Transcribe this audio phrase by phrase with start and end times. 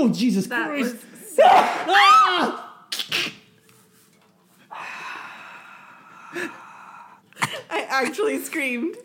[0.00, 0.04] cow.
[0.04, 0.94] Oh Jesus That Christ!
[0.94, 2.66] was ah!
[7.70, 8.96] I actually screamed.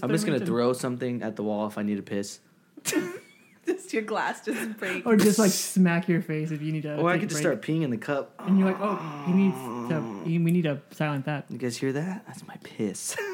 [0.00, 2.40] I'm just gonna throw something at the wall if I need to piss.
[3.68, 5.06] Just your glass just breaks.
[5.06, 6.96] or just like smack your face if you need to.
[6.96, 8.34] Or I could just start peeing in the cup.
[8.40, 8.96] And you're like, oh,
[9.26, 9.56] he needs
[9.90, 9.96] to.
[9.96, 10.22] Oh.
[10.24, 11.44] He, we need to silent that.
[11.50, 12.24] You guys hear that?
[12.26, 13.14] That's my piss.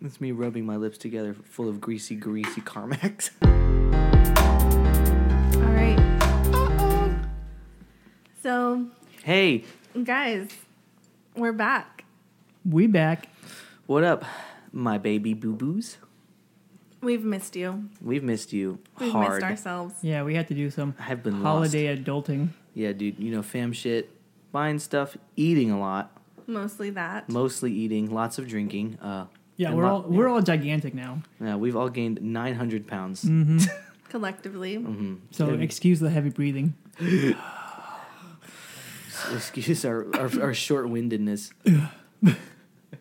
[0.00, 3.30] That's me rubbing my lips together, full of greasy, greasy Carmex.
[8.50, 8.86] So,
[9.24, 9.64] hey,
[10.04, 10.48] guys,
[11.34, 12.04] we're back.
[12.64, 13.28] We back.
[13.86, 14.24] what up,
[14.72, 15.96] my baby boo boos?
[17.02, 17.88] We've missed you.
[18.00, 19.32] We've missed you We've hard.
[19.32, 19.94] missed ourselves.
[20.00, 22.50] Yeah, we had to do some I have been holiday adulting.
[22.72, 24.10] Yeah, dude, you know, fam shit,
[24.52, 26.16] buying stuff, eating a lot,
[26.46, 27.28] Mostly that.
[27.28, 28.96] mostly eating, lots of drinking.
[29.02, 31.20] Uh, Yeah, and we're lo- all we're all gigantic now.
[31.40, 33.22] yeah, we've all gained 900 pounds.
[33.22, 33.58] hmm
[34.08, 34.76] Collectively.
[34.76, 36.74] hmm So excuse the heavy breathing.
[39.34, 41.50] Excuse our, our, our short windedness.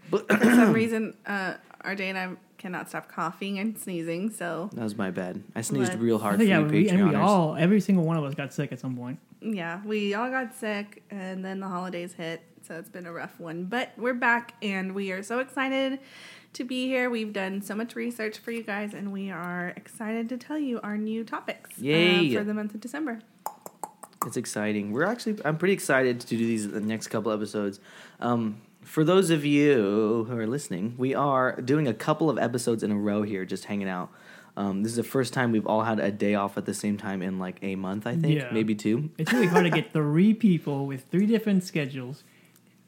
[0.10, 4.84] but For some reason, uh, RJ and I cannot stop coughing and sneezing, so that
[4.84, 5.44] was my bad.
[5.56, 7.20] I sneezed Let's- real hard for yeah, you we, and we Patreoners.
[7.24, 9.20] all every single one of us got sick at some point.
[9.42, 13.40] yeah, we all got sick and then the holidays hit, so it's been a rough
[13.40, 13.66] one.
[13.66, 16.00] But we're back and we are so excited
[16.54, 17.10] to be here.
[17.10, 20.80] We've done so much research for you guys and we are excited to tell you
[20.82, 22.34] our new topics uh, Yay.
[22.34, 23.20] for the month of December.
[24.26, 24.92] It's exciting.
[24.92, 27.80] We're actually, I'm pretty excited to do these the next couple episodes.
[28.20, 32.84] Um, for those of you who are listening, we are doing a couple of episodes
[32.84, 34.10] in a row here, just hanging out.
[34.58, 36.98] Um, this is the first time we've all had a day off at the same
[36.98, 38.50] time in like a month, I think, Yeah.
[38.52, 39.10] maybe two.
[39.18, 42.24] It's really hard to get three people with three different schedules,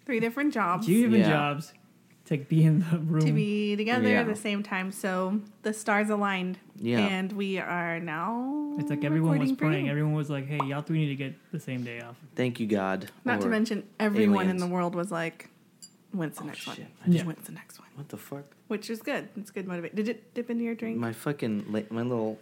[0.06, 1.30] Three different jobs two different Yeah.
[1.30, 1.74] jobs,
[2.28, 3.26] to be in the room.
[3.26, 4.22] to be together Yeah.
[4.22, 4.92] at the same time.
[4.92, 6.60] So the stars aligned.
[6.80, 7.00] Yeah.
[7.00, 8.76] And we are now.
[8.80, 9.90] it's like everyone was praying.
[9.90, 12.68] Everyone was like, "Hey, y'all three need to get the same day off." Thank you,
[12.68, 13.10] God.
[13.26, 15.50] Not to mention, everyone in the world was like,
[16.12, 16.78] when's the Oh, next shit.
[16.80, 16.88] one?
[17.06, 17.88] I just- When's the next one?
[17.96, 18.46] What the fuck?
[18.68, 19.30] Which is good.
[19.36, 19.96] It's good motivation.
[19.96, 20.98] Did it dip into your drink?
[20.98, 22.40] My fucking la- my little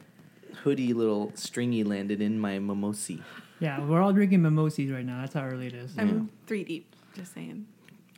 [0.63, 3.21] hoodie, little stringy landed in my mimosi.
[3.59, 5.21] Yeah, we're all drinking mimosas right now.
[5.21, 5.97] That's how early it is.
[5.97, 6.93] I'm three deep.
[7.15, 7.67] Just saying.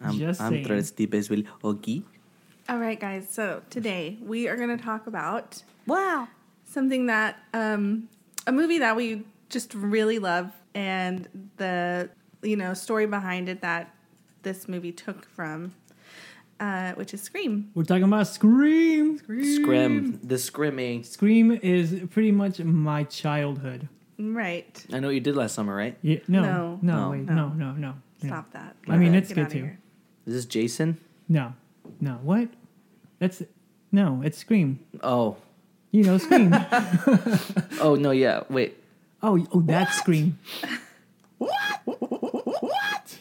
[0.02, 0.66] I'm, Just I'm saying.
[0.66, 1.44] tres as well.
[1.64, 2.04] Okay.
[2.70, 3.28] All right, guys.
[3.30, 6.28] So today we are going to talk about Wow.
[6.66, 8.10] something that, um,
[8.46, 11.28] a movie that we just really love and
[11.58, 12.10] the,
[12.44, 13.94] you know, story behind it that
[14.44, 15.74] this movie took from,
[16.60, 17.72] uh, which is Scream.
[17.74, 19.18] We're talking about Scream.
[19.18, 19.56] Scream.
[19.64, 20.20] Scrim.
[20.24, 21.06] The scrimmy.
[21.06, 23.88] Scream is pretty much my childhood.
[24.20, 24.86] Right.
[24.92, 25.98] I know what you did last summer, right?
[26.02, 26.80] Yeah, no, No.
[26.82, 27.10] no, No.
[27.12, 27.34] wait, No.
[27.36, 27.94] no, no, no.
[28.22, 28.28] no.
[28.28, 28.76] Stop that.
[28.88, 29.60] I mean, Get it's good outta too.
[29.60, 29.80] here.
[30.28, 31.00] Is this Jason?
[31.30, 31.54] No,
[32.02, 32.20] no.
[32.22, 32.50] What?
[33.20, 33.42] That's
[33.92, 34.22] no.
[34.24, 34.80] It's Scream.
[35.02, 35.38] Oh.
[35.92, 36.54] You know, Scream.
[37.80, 38.44] Oh no, yeah.
[38.50, 38.76] Wait.
[39.24, 40.38] oh, oh, that's Scream.
[41.38, 41.82] What?
[41.86, 43.20] What?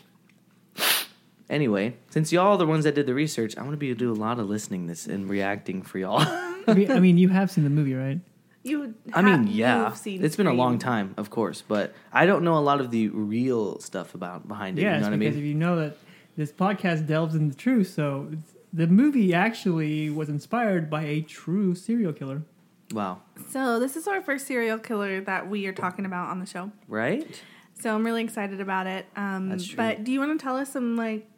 [1.49, 4.05] Anyway, since y'all are the ones that did the research, I'm gonna be able to
[4.06, 6.21] do a lot of listening this and reacting for y'all.
[6.67, 8.19] I mean, you have seen the movie, right?
[8.65, 8.94] You.
[9.12, 12.43] I mean, yeah, you've seen it's been a long time, of course, but I don't
[12.43, 14.83] know a lot of the real stuff about behind it.
[14.83, 15.44] Yes, you know what I because mean?
[15.44, 15.97] if you know that
[16.37, 18.31] this podcast delves into the truth, so
[18.73, 22.43] the movie actually was inspired by a true serial killer.
[22.93, 23.23] wow.
[23.51, 26.73] So this is our first serial killer that we are talking about on the show.
[26.89, 27.41] Right?
[27.81, 29.07] So I'm really excited about it.
[29.17, 29.77] Um, That's true.
[29.77, 31.29] But do you want to tell us some like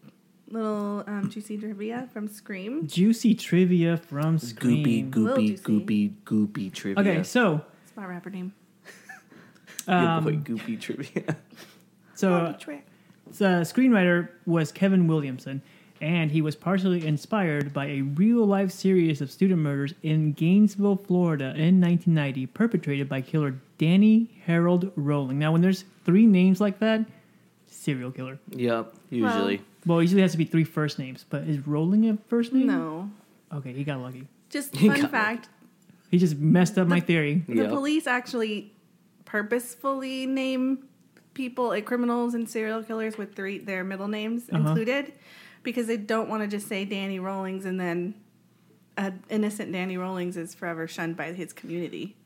[0.50, 2.86] little um, juicy trivia from Scream?
[2.86, 5.10] Juicy trivia from Scream.
[5.10, 5.62] Goopy, Little goopy, juicy.
[5.64, 7.00] goopy, goopy trivia.
[7.00, 8.52] Okay, so It's my rapper name.
[9.86, 11.36] Your boy um, goopy trivia.
[12.14, 12.86] so uh, Trick.
[13.36, 15.60] The uh, screenwriter was Kevin Williamson,
[16.00, 20.96] and he was partially inspired by a real life series of student murders in Gainesville,
[20.96, 25.38] Florida in 1990, perpetrated by killer Danny Harold Rolling.
[25.38, 27.04] Now, when there's three names like that,
[27.66, 28.38] serial killer.
[28.50, 29.62] yep, usually.
[29.86, 32.66] Well, it usually has to be three first names, but is Rolling a first name?
[32.66, 33.10] No.
[33.52, 34.26] Okay, he got lucky.
[34.50, 35.48] Just He fun got fact:
[36.10, 37.44] He just messed up my theory.
[37.48, 37.70] the Yep.
[37.70, 38.72] police actually
[39.24, 40.87] purposefully name
[41.38, 44.58] people, uh, criminals and serial killers with three their middle names Uh-huh.
[44.68, 45.12] included,
[45.62, 48.14] because they don't want to just say Danny Rawlings and then
[48.98, 52.16] uh, innocent Danny Rawlings is forever shunned by his community.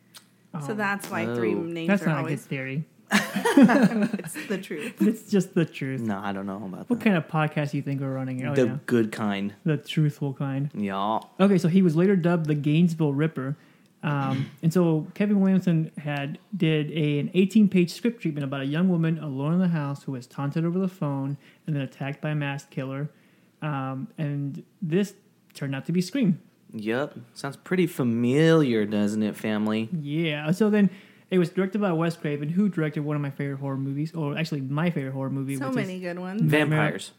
[0.67, 2.85] So Oh, that's why three names That's are not a good always theory.
[3.13, 4.95] it's the truth.
[5.01, 6.01] It's just the truth.
[6.01, 7.05] No, I don't know about What that.
[7.05, 8.45] kind of podcast do you think we're running?
[8.47, 8.77] Oh, the yeah.
[8.87, 9.55] good kind.
[9.65, 10.71] The truthful kind.
[10.75, 11.21] Yeah.
[11.39, 13.57] Okay, so he was later dubbed the Gainesville Ripper.
[14.05, 18.67] Um, and so Kevin Williamson had did a, an 18 page script treatment about a
[18.67, 22.21] young woman alone in the house who was taunted over the phone and then attacked
[22.21, 23.09] by a masked killer.
[23.61, 25.15] Um, and this
[25.55, 26.41] turned out to be Scream.
[26.73, 27.17] Yep.
[27.35, 29.89] Sounds pretty familiar, doesn't it, family?
[29.93, 30.51] Yeah.
[30.51, 30.91] So then
[31.31, 34.37] it was directed by Wes Craven, who directed one of my favorite horror movies, or
[34.37, 36.43] actually my favorite horror movie, So which many good ones.
[36.43, 37.13] Vampires.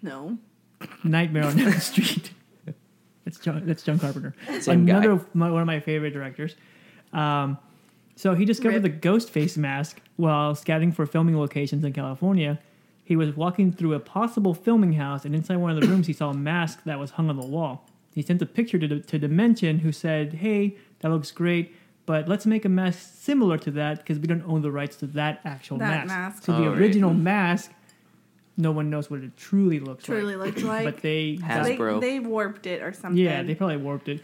[0.00, 0.38] No.
[1.02, 2.30] Nightmare on Elm Street.
[3.24, 3.62] That's John.
[3.66, 4.34] That's John Carpenter.
[4.60, 4.88] Same.
[4.88, 6.56] Another of my, one of my favorite directors.
[7.12, 7.58] Um,
[8.16, 8.82] so he discovered Rip.
[8.82, 12.60] the ghost face mask while scouting for filming locations in California.
[13.04, 16.12] He was walking through a possible filming house, and inside one of the rooms, he
[16.12, 17.86] saw a mask that was hung on the wall.
[18.14, 21.74] He sent a picture to, to Dimension, who said, "Hey, that looks great,
[22.06, 25.06] but let's make a mask similar to that because we don't own the rights to
[25.08, 26.42] that actual That mask." mask.
[26.44, 26.78] So the Oh, right.
[26.78, 27.72] original mask,
[28.56, 30.54] no one knows what it truly looks Truly like.
[30.54, 30.84] looked like.
[30.84, 32.00] but they Has- they, Hasbro.
[32.00, 33.16] they warped it or something.
[33.22, 34.20] yeah, they probably warped it.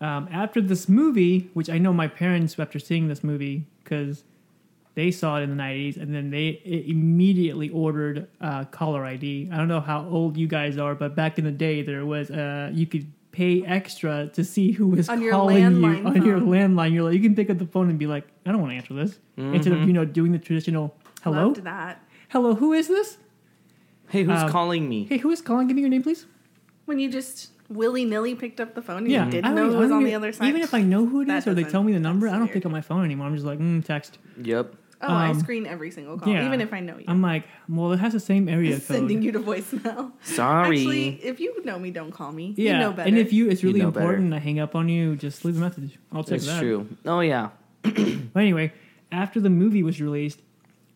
[0.00, 4.24] Um, after this movie, which I know my parents, after seeing this movie, because
[4.94, 9.48] they saw it in the '90s, and then they immediately ordered uh, caller ID.
[9.52, 12.30] I don't know how old you guys are, but back in the day, there was
[12.32, 16.26] uh, you could pay extra to see who was On your calling you landline on
[16.26, 16.92] your landline.
[16.92, 18.76] You're like, you can pick up the phone and be like, I don't want to
[18.76, 22.02] answer this, instead of you know doing the traditional hello, Loved that.
[22.30, 23.18] hello, who is this?
[24.12, 25.06] Hey, who's Um, calling me?
[25.08, 25.68] Hey, who is calling?
[25.68, 26.26] Give me your name, please.
[26.84, 29.54] When you just willy nilly picked up the phone and Yeah, you I didn't don't-
[29.54, 30.48] know I who was don't on the other side.
[30.48, 32.50] Even if I know who it is or they tell me the number, I don't
[32.52, 33.26] pick up my phone anymore.
[33.26, 34.18] I'm just like, mm, text.
[34.42, 34.74] Yep.
[35.04, 36.44] Oh, I um, screen every single call, yeah.
[36.46, 37.06] even if I know you.
[37.08, 38.82] I'm like, well, it has the same area code.
[38.82, 40.12] sending you to voicemail.
[40.22, 40.78] Sorry.
[40.80, 42.52] Actually, if you know me, don't call me.
[42.56, 43.08] yeah, You know better.
[43.08, 44.04] and if you it's You really know better.
[44.04, 45.16] important, I hang up on you.
[45.16, 45.98] Just leave a message.
[46.12, 46.50] I'll check That's that.
[46.52, 46.88] That's true.
[47.06, 47.48] Oh yeah.
[47.82, 48.72] But anyway,
[49.10, 50.40] after the movie was released,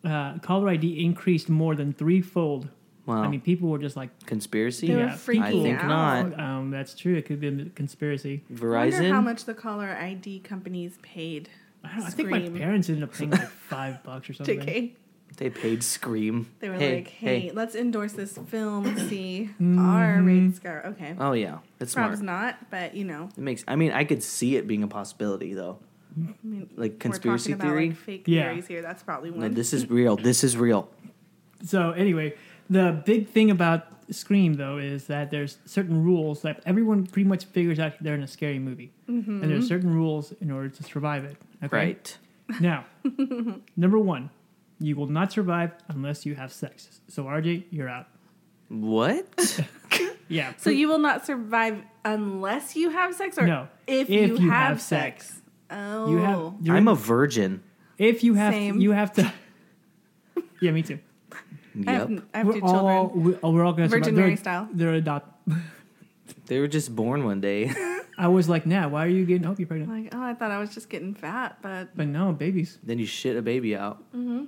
[0.05, 2.69] uh, caller ID increased more than threefold.
[3.07, 3.23] Wow.
[3.23, 4.87] I mean, people were just like, Conspiracy.
[4.87, 5.87] They were yeah, freaking I think out.
[6.29, 6.39] not.
[6.39, 7.15] um, that's true.
[7.15, 8.43] It could be a conspiracy.
[8.51, 11.49] I wonder how much the caller ID companies paid
[11.83, 14.59] I, don't, know, I think my parents ended up paying like five bucks or something.
[14.59, 14.93] K.
[15.37, 16.51] They paid Scream.
[16.59, 17.51] They were hey, like, "Hey, hey.
[17.53, 18.97] let's endorse this film.
[19.09, 19.77] See, Mhm.
[19.79, 20.85] R rated scar.
[20.87, 22.25] Okay, Oh yeah, it's perhaps smart.
[22.59, 23.63] not, but you know, It makes.
[23.67, 25.77] I mean, I could see it being a possibility though.
[26.17, 27.87] I mean, Like we're conspiracy talking about theory.
[27.89, 28.43] like fake Yeah.
[28.49, 28.81] theories here.
[28.81, 29.53] That's probably No, one.
[29.53, 30.15] this is real.
[30.17, 30.89] This is real.
[31.63, 32.33] So anyway,
[32.69, 37.43] the big thing about Scream though is that there's certain rules that everyone pretty much
[37.45, 39.41] figures out they're in a scary movie, Mm-hmm.
[39.43, 41.35] and there's certain rules in order to survive it.
[41.63, 41.75] Okay?
[41.77, 42.17] Right.
[42.61, 42.85] Now,
[43.75, 44.29] number one,
[44.79, 47.01] you will not survive unless you have sex.
[47.09, 48.07] So RJ, you're out.
[48.69, 49.25] What?
[50.29, 50.51] Yeah.
[50.57, 54.49] so you will not survive unless you have sex, or No, if, if you, you
[54.51, 55.27] have, have sex.
[55.27, 55.41] sex.
[55.69, 56.37] Oh, you have.
[56.77, 57.63] I'm in- a virgin.
[57.97, 58.79] If you have, Same.
[58.81, 59.33] you have to.
[60.61, 60.99] Yeah, me too.
[61.85, 62.23] I have, Yep.
[62.33, 63.23] I have we're all children.
[63.23, 64.17] we- oh, we're all gonna Virgin survive.
[64.17, 64.69] Mary They're, style.
[64.73, 65.49] they're adopt.
[66.47, 67.71] They were just born one day.
[68.17, 69.43] I was like, nah, why are you getting?
[69.43, 69.91] Hope you're pregnant.
[69.91, 72.79] Like, oh, I thought I was just getting fat, but But no, babies.
[72.83, 73.99] then you shit a baby out.
[74.13, 74.45] Mm-hmm.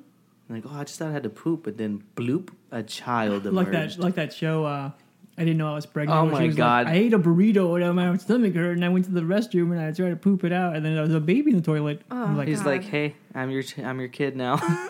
[0.49, 3.71] Like, oh, I just thought I had to poop, but then bloop, a child like
[3.71, 4.91] that like that show uh
[5.37, 6.19] I didn't know I was pregnant.
[6.19, 6.85] Oh my God.
[6.87, 9.71] Like, I ate a burrito and my stomach hurt, and I went to the restroom
[9.71, 11.63] and I tried to poop it out, and then there was a baby in the
[11.63, 12.01] toilet.
[12.11, 12.65] I'm Oh, like, He's God.
[12.69, 14.57] like, hey, I'm your, I'm your kid now.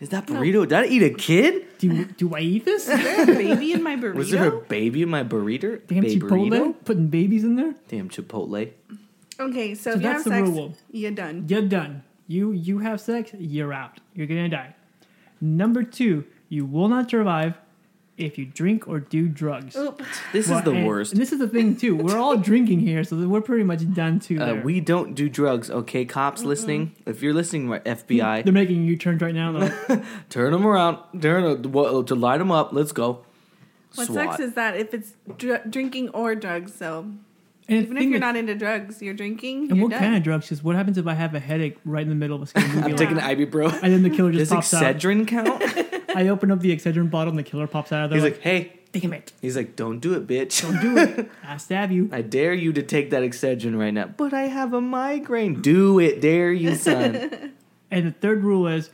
[0.00, 0.62] Is that burrito?
[0.68, 1.64] Did I eat a kid?
[1.78, 2.88] do, do I eat this?
[2.88, 4.14] is there a baby in my burrito?
[4.14, 5.80] Was there a baby in my burrito?
[5.86, 6.74] Damn Babe Chipotle burrito?
[6.84, 7.74] putting babies in there.
[7.88, 8.70] Damn Chipotle.
[9.40, 10.74] okay, so, So if you that's have the sex, rule.
[10.90, 11.46] you're done.
[11.48, 12.02] You're done.
[12.28, 14.00] You you have sex, you're out.
[14.14, 14.74] You're gonna die.
[15.40, 17.54] Number two, you will not survive
[18.18, 19.76] if you drink or do drugs.
[19.76, 20.02] Oop.
[20.32, 21.12] This Well, is the and- worst.
[21.12, 21.96] And this is the thing too.
[21.96, 24.40] We're all drinking here, so we're pretty much done too.
[24.40, 26.04] Uh, we don't do drugs, okay?
[26.04, 29.52] Cops listening, if you're listening, FBI, They're making U turns right now.
[29.52, 30.02] Though.
[30.30, 32.72] turn them around, turn to, to light them up.
[32.72, 33.24] Let's go.
[33.94, 34.16] What SWAT.
[34.30, 37.06] sucks is that if it's dr- drinking or drugs, so
[37.68, 39.68] And even if you're is- not into drugs, you're drinking.
[39.68, 40.00] And you're what done.
[40.00, 40.46] kind of drugs?
[40.46, 42.66] Because what happens if I have a headache right in the middle of a scary
[42.68, 42.80] movie?
[42.82, 42.96] I'm Yeah.
[42.96, 43.72] taking the Ibibro.
[43.82, 44.96] And then the killer just Does pops out.
[44.96, 45.62] Excedrin count?
[46.16, 48.16] I open up the Excedrin bottle and the killer pops out of there.
[48.18, 48.72] He's like, like, hey.
[48.92, 49.32] damn it.
[49.42, 50.62] He's like, don't do it, bitch.
[50.62, 51.30] Don't do it.
[51.44, 52.08] I stab you.
[52.10, 54.06] I dare you to take that Excedrin right now.
[54.06, 55.60] But I have a migraine.
[55.60, 57.52] Do it, dare you, son.
[57.90, 58.90] And the third rule is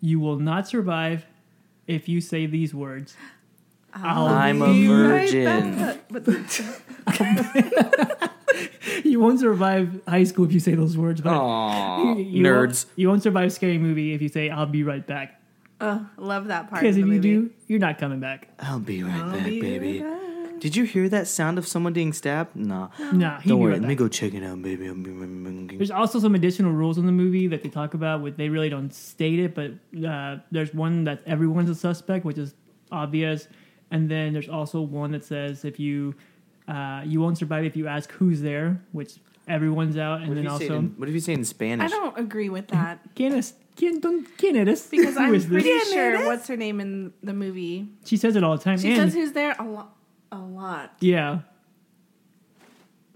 [0.00, 1.26] you will not survive
[1.88, 3.16] if you say these words.
[3.92, 5.98] I'll I'm a Right virgin.
[9.04, 11.20] You won't survive high school if you say those words.
[11.20, 12.86] But Aw, you- you nerds.
[12.86, 15.37] Won't, you won't survive scary movie if you say I'll be right back.
[15.80, 16.82] Oh, love that part.
[16.82, 17.34] Because if the you movie.
[17.48, 18.48] do, you're not coming back.
[18.58, 20.02] I'll be right I'll back, be baby.
[20.02, 20.60] right back.
[20.60, 22.56] Did you hear that sound of someone being stabbed?
[22.56, 22.88] Nah.
[23.12, 23.72] Nah, he Don't worry.
[23.74, 24.88] about Let me go check it out, baby.
[25.76, 28.68] There's also some additional rules in the movie that they talk about, which they really
[28.68, 29.70] don't state it, but
[30.04, 32.54] uh, there's one that everyone's a suspect, which is
[32.90, 33.46] obvious,
[33.92, 36.14] and then there's also one that says if you
[36.66, 39.14] uh, you won't survive if you ask who's there, which
[39.46, 41.44] everyone's out, and What then you say it also in, what if you say in
[41.44, 41.86] Spanish?
[41.92, 43.54] I don't agree with that ¿Quién es?
[43.78, 44.86] ¿Quién, don- quién eres?
[44.90, 45.62] because Who I'm is this?
[45.62, 46.26] pretty ¿Quién sure eres?
[46.26, 47.86] what's her name in the movie.
[48.04, 48.78] She says it all the time.
[48.78, 49.94] She and, says who's there a lot.
[50.32, 50.92] A lot.
[51.00, 51.40] yeah,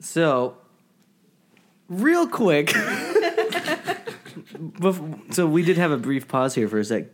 [0.00, 0.57] So,
[1.88, 2.69] real quick.
[4.57, 7.07] bef- so, we did have a brief pause here for a sec.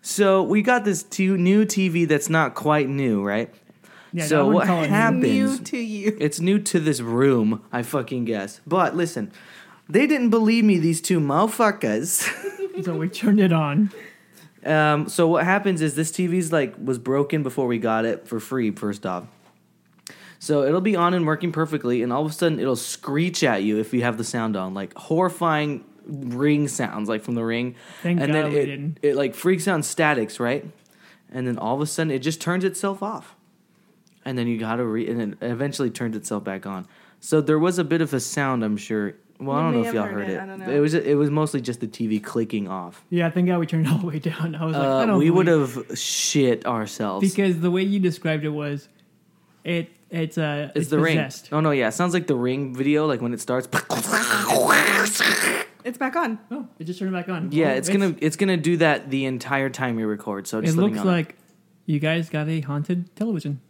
[0.00, 3.52] So, we got this t- new TV that's not quite new, right?
[4.12, 4.26] yeah.
[4.26, 4.94] So wouldn't what call it new.
[4.94, 6.16] happened- New to you.
[6.20, 8.60] It's new to this room, I fucking guess.
[8.66, 9.32] But listen,
[9.88, 12.28] they didn't believe me, these two motherfuckers.
[12.84, 13.90] So we turned it on.
[14.64, 18.38] Um, so what happens is this TV's like was broken before we got it for
[18.38, 18.70] free.
[18.70, 19.26] First off,
[20.38, 23.62] so it'll be on and working perfectly, and all of a sudden it'll screech at
[23.62, 27.76] you if you have the sound on, like horrifying ring sounds, like from the ring.
[28.02, 28.98] Thank and God then we it, didn't.
[29.02, 30.64] it like freaks out statics, right?
[31.32, 33.34] And then all of a sudden it just turns itself off,
[34.24, 36.86] and then you gotta re, and it eventually turns itself back on.
[37.20, 39.14] So there was a bit of a sound, I'm sure.
[39.44, 40.40] Well, I don't know if y'all heard heard it, it.
[40.40, 40.70] I don't know.
[40.70, 43.04] It was it was mostly just the TV clicking off.
[43.10, 44.54] Yeah, thank God we turned it all the way down.
[44.54, 47.28] I was like, I Uh, don't we would have shit ourselves.
[47.28, 48.88] because the way you described it was,
[49.64, 51.50] it it's uh it's, the possessed.
[51.50, 51.58] ring.
[51.58, 53.68] Oh no, yeah, it sounds like the ring video, like when it starts.
[55.84, 56.38] It's back on.
[56.52, 57.50] Oh, it just turned it back on.
[57.50, 60.46] yeah, Well, it's gonna it's gonna do that the entire time we record.
[60.46, 61.34] So It just let looks like
[61.86, 63.60] you guys got a haunted television.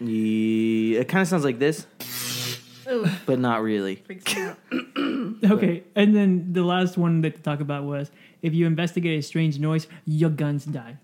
[0.00, 2.04] Yeah, it kind of sounds like this, Ooh,
[3.26, 3.96] but not really.
[3.96, 4.58] freaks me out.
[5.52, 8.10] Okay, and then the last one that to talk about was
[8.42, 10.96] if you investigate a strange noise, your guns die.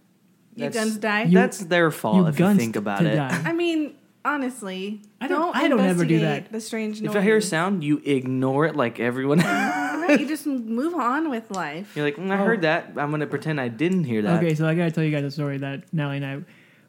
[0.55, 1.23] Your That's- guns die.
[1.25, 3.17] You- That's their fault you if you guns think about to it.
[3.17, 3.43] die.
[3.45, 6.53] I mean, honestly, I don't- I don't ever do investigate that.
[6.53, 7.11] The strange noise.
[7.11, 9.39] If I hear a sound, you ignore it like everyone.
[9.41, 11.95] right, you just move on with life.
[11.97, 12.93] You're like, mm, I heard that.
[12.97, 14.43] I'm gonna pretend I didn't hear that.
[14.43, 16.39] Okay, so I gotta tell you guys a story that Nellie and I,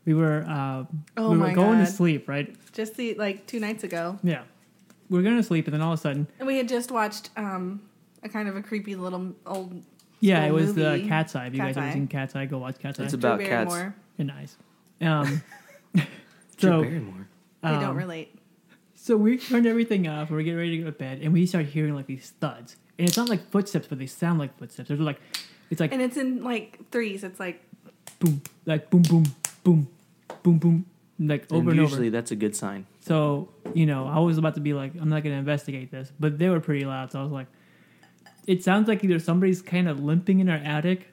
[0.06, 0.84] we were uh,
[1.18, 1.94] Oh we were my going to God.
[1.94, 2.54] sleep, right?
[2.74, 4.46] Just the like two nights ago, Yeah, we
[5.10, 7.30] were going to sleep, and then all of a sudden, and we had just watched
[7.38, 7.82] um
[8.24, 9.84] a kind of a creepy little old
[10.20, 11.08] yeah, Little it was the movie.
[11.08, 11.46] Cat's Eye.
[11.48, 11.94] If you guys Cat's ever Eye.
[11.94, 13.04] seen Cat's Eye, go watch Cat's Eye.
[13.04, 13.72] It's Drew about cats.
[13.72, 13.96] Barrymore.
[14.18, 14.58] They're nice.
[15.02, 15.44] Um,
[15.94, 16.04] Drew
[16.58, 17.28] so Barrymore.
[17.62, 18.40] They um, don't relate.
[18.96, 20.30] So we turned everything off.
[20.30, 22.34] And We were getting ready to go to bed, and we start hearing like these
[22.40, 22.78] thuds.
[22.98, 24.90] And it's not like footsteps, but they sound like footsteps.
[24.90, 25.22] They're like,
[25.70, 27.24] it's like And it's in like threes.
[27.24, 27.64] It's like
[28.20, 29.26] boom, like boom, boom,
[29.64, 29.88] boom,
[30.42, 30.86] boom, boom,
[31.20, 32.18] like over and and, usually over.
[32.18, 32.86] that's a good sign.
[33.02, 36.38] So you know, I was about to be like, I'm not gonna investigate this, but
[36.38, 37.12] they were pretty loud.
[37.12, 37.48] So I was like,
[38.46, 41.08] it sounds like either somebody's kind of limping in our attic,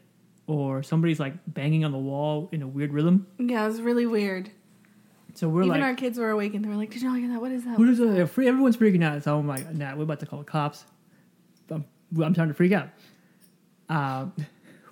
[0.46, 3.26] or somebody's like banging on the wall in a weird rhythm.
[3.38, 4.50] yeah, it was really weird.
[5.36, 7.28] So we're Even like, our kids were awake and they were like, "Did y'all hear
[7.30, 7.40] that?
[7.40, 8.06] What is that?" What is that?
[8.12, 9.20] They're free- Everyone's freaking out.
[9.24, 10.84] So I'm like, nah, we're about to call the cops.
[11.70, 11.84] I'm,
[12.22, 12.90] I'm trying to freak out.
[13.88, 14.26] Uh,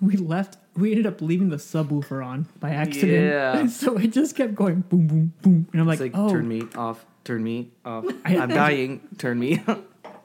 [0.03, 0.57] we left.
[0.75, 3.11] We ended up leaving the subwoofer on by accident.
[3.11, 3.67] Yeah.
[3.81, 6.47] so it just kept going boom, boom, boom, and I'm like, It's like oh, turn
[6.47, 8.05] me off, turn me off.
[8.25, 9.01] I- I'm dying.
[9.17, 9.63] Turn me,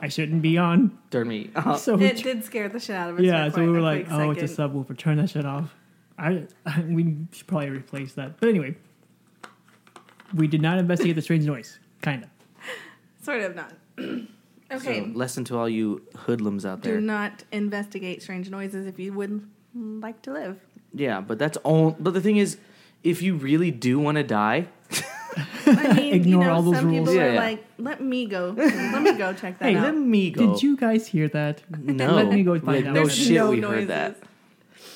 [0.01, 0.99] I shouldn't be on.
[1.11, 1.81] turn me off.
[1.81, 3.23] So It tr- did scare the shit out of us.
[3.23, 4.97] yeah, so we were like, quick oh, it's a subwoofer.
[4.97, 5.75] Turn that shit off.
[6.19, 6.47] I,
[6.87, 8.41] we should probably replace that.
[8.41, 8.75] But anyway,
[10.35, 11.79] we did not investigate the strange noise.
[12.03, 12.31] Kind of.
[13.23, 13.73] Sort of not.
[14.73, 15.01] okay.
[15.01, 16.95] So, lesson to all you hoodlums out there.
[16.97, 20.59] Do not investigate strange noises if you would like to live.
[20.95, 21.97] Yeah, but that's all.
[21.99, 22.59] But the thing is,
[23.05, 24.69] if you really do want to die,
[25.67, 27.09] I mean, Ignore you know, all those some rules.
[27.09, 27.41] people Yeah, are yeah.
[27.41, 28.55] like, "Let me go.
[28.57, 30.53] Let me go check that Hey, out." let me go.
[30.55, 31.63] Did you guys hear that?
[31.79, 32.15] No.
[32.15, 32.95] Let me go find Like, out.
[32.95, 33.79] No There's shit, no we noises.
[33.81, 34.17] heard that.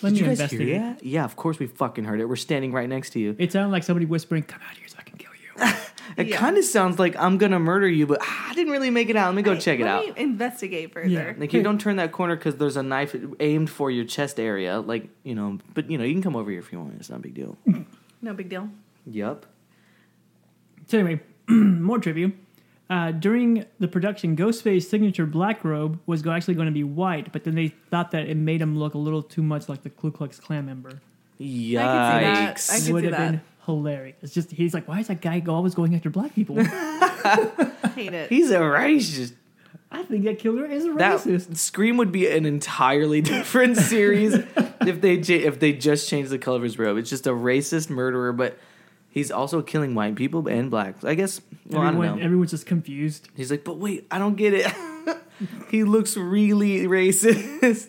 [0.03, 0.69] Let Did me you guys investigate.
[0.69, 1.05] hear that?
[1.05, 2.25] Yeah, of course we fucking heard it.
[2.25, 3.37] We're standing right next to you.
[3.39, 5.73] It sounded like somebody whispering, "Come out here so I can kill you."
[6.17, 6.37] It Yeah.
[6.37, 9.17] kind of sounds like I'm gonna murder you, but ah, I didn't really make it
[9.17, 9.27] out.
[9.27, 10.17] Let me go Hey, check it let out.
[10.17, 11.09] Me investigate further.
[11.09, 11.33] Yeah.
[11.37, 14.81] Like you don't turn that corner because there's a knife aimed for your chest area.
[14.81, 16.95] Like you know, but you know you can come over here if you want.
[16.99, 17.57] It's not a big deal.
[18.21, 18.69] No big deal.
[19.07, 19.47] yup.
[20.89, 22.33] So anyway, more trivia.
[22.91, 27.33] Uh, during the production, Ghostface's signature black robe was go- actually going to be white,
[27.33, 29.89] but then they thought that it made him look a little too much like the
[29.89, 31.01] Ku Klux Klan member.
[31.41, 31.75] Yikes!
[31.75, 32.71] that.
[32.71, 33.31] I could would see have that.
[33.33, 34.17] been hilarious.
[34.23, 36.57] It's just he's like, why is that guy always going after black people?
[36.65, 38.29] Hate it.
[38.29, 39.35] He's a racist.
[39.91, 41.57] I think that killer is a That racist.
[41.57, 46.57] Scream would be an entirely different series if they if they just changed the color
[46.57, 46.97] of his robe.
[46.97, 48.59] It's just a racist murderer, but
[49.11, 51.05] he's also killing white people and blacks.
[51.05, 51.41] I guess.
[51.67, 52.19] Well, I don't know.
[52.23, 53.29] everyone's just confused.
[53.37, 54.73] He's like, but wait, I don't get it.
[55.71, 57.89] he looks really racist.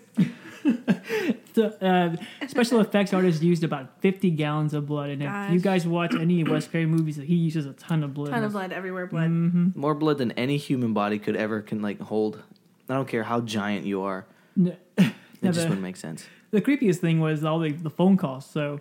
[1.53, 5.09] the uh, special effects artist used about 50 gallons of blood.
[5.09, 8.31] And if you guys watch any Wes Craven movies, he uses a ton of blood.
[8.31, 9.07] Ton of blood everywhere.
[9.07, 9.27] Blood.
[9.27, 12.41] hmm More blood than any human body could ever can like hold.
[12.89, 14.25] I don't care how giant you are.
[14.57, 16.25] N- It Yeah, just the- wouldn't make sense.
[16.51, 18.45] The creepiest thing was all the, the phone calls.
[18.45, 18.79] So,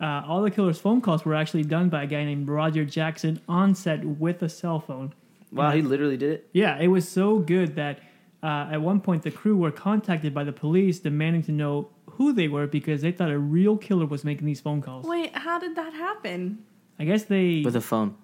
[0.00, 3.40] uh, all the killer's phone calls were actually done by a guy named Roger Jackson
[3.48, 5.12] on set with a cell phone.
[5.52, 6.48] Wow, he literally did it.
[6.52, 8.00] Yeah, it was so good that
[8.42, 12.32] uh, at one point the crew were contacted by the police demanding to know who
[12.32, 15.06] they were because they thought a real killer was making these phone calls.
[15.06, 16.64] Wait, how did that happen?
[16.98, 17.62] I guess they.
[17.64, 18.16] With a phone.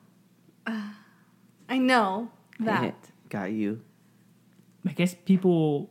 [0.67, 2.31] I know
[2.61, 2.83] that.
[2.83, 2.95] Hey,
[3.29, 3.81] got you.
[4.87, 5.91] I guess people.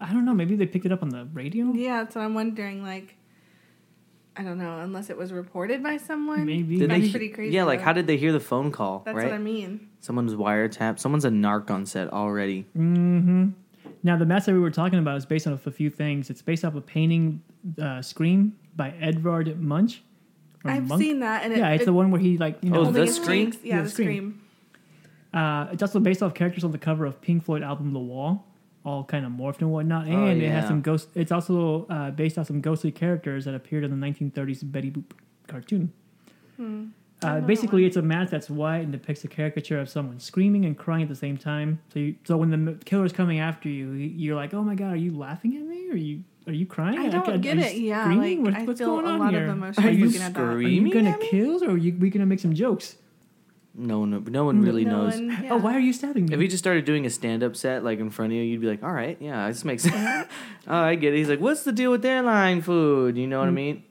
[0.00, 0.32] I don't know.
[0.32, 1.72] Maybe they picked it up on the radio.
[1.72, 2.82] Yeah, that's what I'm wondering.
[2.82, 3.16] Like,
[4.36, 6.46] I don't know, unless it was reported by someone.
[6.46, 6.78] Maybe.
[6.78, 9.02] Did That's they, pretty crazy, Yeah, like how did they hear the phone call?
[9.04, 9.26] That's right?
[9.26, 9.89] what I mean.
[10.00, 10.98] Someone's wiretapped.
[10.98, 12.62] Someone's a narc on set already.
[12.74, 13.48] hmm
[14.02, 16.30] Now, the mask that we were talking about is based off a few things.
[16.30, 17.42] It's based off a painting,
[17.80, 20.02] uh, Scream by Edvard Munch.
[20.64, 21.00] I've Monk?
[21.02, 22.80] seen that, and it, Yeah, it's it, the one where he like you know.
[22.80, 23.52] Oh, the his Scream?
[23.62, 24.06] Yeah, Yeah, the Scream.
[24.06, 24.42] scream.
[25.32, 28.44] Uh, it's also based off characters on the cover of Pink Floyd album The Wall,
[28.84, 30.06] all kind of morphed and whatnot.
[30.06, 31.08] And Oh, it has some ghost.
[31.14, 35.12] It's also uh, based off some ghostly characters that appeared in the 1930s Betty Boop
[35.46, 35.92] cartoon.
[36.56, 36.86] Hmm.
[37.22, 40.64] I Uh, basically, it's a mask that's white and depicts a caricature of someone screaming
[40.64, 41.80] and crying at the same time.
[41.92, 44.94] So, you, so when the m- killer's coming after you, you're like, "Oh my god,
[44.94, 45.90] are you laughing at me?
[45.90, 46.98] Are you are you crying?
[46.98, 47.76] I don't are get it.
[47.76, 48.44] Yeah, screaming?
[48.44, 49.44] like What's- I what's feel going a on lot here?
[49.44, 50.42] of emotions Are you looking at that.
[50.42, 52.96] Are you gonna kill, or are you we gonna make some jokes?
[53.74, 55.14] No one, no one really No knows.
[55.14, 55.50] one- yeah.
[55.52, 56.34] Oh, why are you stabbing me?
[56.34, 58.66] If he just started doing a stand-up set like in front of you, you'd be
[58.66, 60.26] like, "All right, yeah, this makes sense."
[60.66, 61.18] oh, I get it.
[61.18, 63.82] He's like, "What's the deal with airline food?" You know what I mean?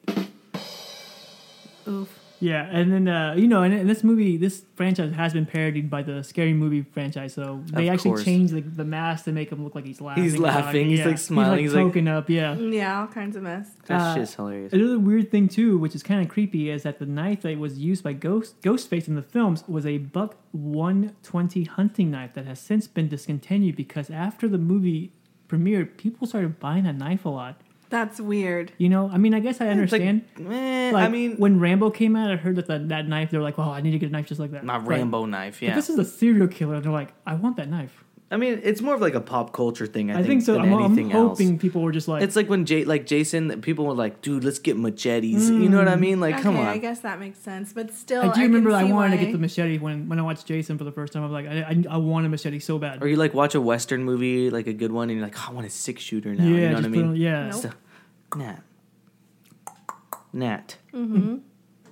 [1.88, 2.19] Oof.
[2.41, 5.89] Yeah, and then uh, you know, and, and this movie, this franchise has been parodied
[5.89, 7.34] by the Scary Movie franchise.
[7.34, 8.24] So they Of actually course.
[8.24, 10.24] changed the, the mask to make him look like he's laughing.
[10.24, 10.55] He's and talking.
[10.63, 12.29] laughing, he's, like, smiling, He's he's like like- up.
[12.29, 12.55] Yeah.
[12.55, 13.69] Yeah, all kinds of mess.
[13.88, 14.72] That Uh, shit's hilarious.
[14.74, 17.77] Another weird thing too, which is kind of creepy, is that the knife that was
[17.79, 22.60] used by Ghost Ghostface in the films was a Buck 120 hunting knife that has
[22.60, 25.12] since been discontinued because after the movie
[25.47, 27.60] premiered, people started buying that knife a lot.
[27.89, 28.71] That's weird.
[28.78, 30.25] You know, I mean, I guess I It's like, understand.
[30.52, 33.32] eh, Like, I mean, when Rambo came out, I heard that the, that knife.
[33.32, 35.25] They're like, "Oh, I need to get a knife just like that." my But- Rambo
[35.25, 35.60] knife.
[35.60, 36.80] But Yeah, this is a serial killer.
[36.82, 38.04] They're like, I want that knife.
[38.32, 40.12] I mean, it's more of like a pop culture thing.
[40.12, 40.54] I, I, think, so.
[40.54, 41.39] Than I'm, I'm anything else.
[41.39, 44.44] hoping people were just like, It's like when Jay, like Jason, people were like, "Dude,
[44.44, 46.20] let's get machetes." You know what I mean?
[46.20, 46.68] Like, okay, come on.
[46.68, 47.74] I guess that makes sense.
[47.74, 50.20] But still, I do can remember I see wanted to get the machete when, when
[50.20, 51.24] I watched Jason for the first time.
[51.24, 53.02] I'm like, I, I, I want a machete so bad.
[53.02, 55.46] Or you like watch a western movie, like a good one, and you're like, oh,
[55.50, 57.08] "I want a six shooter now." yeah, you know what I just put mean?
[57.10, 57.50] on- yeah.
[57.50, 57.62] Nope.
[57.62, 57.72] So,
[58.38, 58.60] Nat.
[60.34, 60.78] Nat.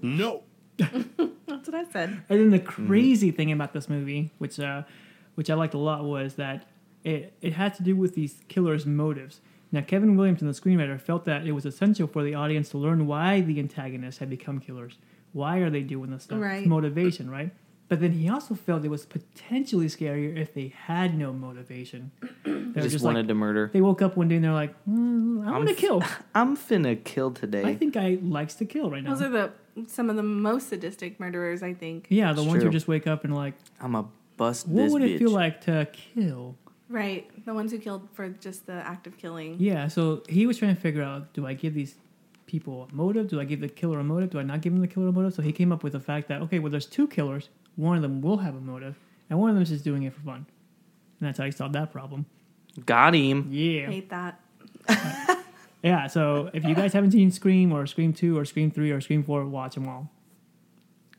[0.01, 0.43] No.
[0.77, 2.21] That's what I said.
[2.29, 2.87] And then the Mm-hmm.
[2.87, 4.83] crazy thing about this movie, which uh,
[5.37, 6.65] which I liked a lot, was that
[7.03, 9.39] it it had to do with these killers' motives.
[9.71, 13.05] Now, Kevin Williamson, the screenwriter, felt that it was essential for the audience to learn
[13.05, 14.97] why the antagonists had become killers.
[15.33, 16.39] Why are they doing this stuff?
[16.41, 16.59] Right.
[16.59, 17.51] It's motivation, right?
[17.89, 22.11] But then he also felt it was potentially scarier if they had no motivation.
[22.77, 23.69] They just, just wanted like, to murder.
[23.73, 26.03] they woke up one day and they're like, mm, I I'm want to kill.
[26.35, 27.63] I'm finna kill today.
[27.63, 29.15] I think I likes to kill right now.
[29.15, 29.51] Those are the
[29.87, 31.63] some of the most sadistic murderers.
[31.63, 32.05] I think.
[32.09, 34.05] yeah, the It's ones who just wake up and like, I'm a
[34.37, 35.15] bust what this would bitch.
[35.15, 36.55] it feel like to kill?
[36.89, 39.57] Right, the ones who killed for just the act of killing.
[39.59, 41.95] Yeah, so he was trying to figure out do I give these
[42.45, 43.27] people a motive?
[43.27, 44.29] Do I give the killer a motive?
[44.29, 45.33] Do I not give him the killer a motive?
[45.33, 47.49] So he came up with the fact that, okay, well, there's two killers.
[47.75, 48.95] One of them will have a motive,
[49.29, 50.45] and one of them is just doing it for fun.
[51.19, 52.25] And that's how he solved that problem.
[52.85, 53.49] Got him.
[53.51, 53.87] Yeah.
[53.87, 54.39] Hate that.
[55.83, 58.99] Yeah, so if you guys haven't seen Scream or Scream 2 or Scream 3 or
[58.99, 60.09] Scream 4, watch them all.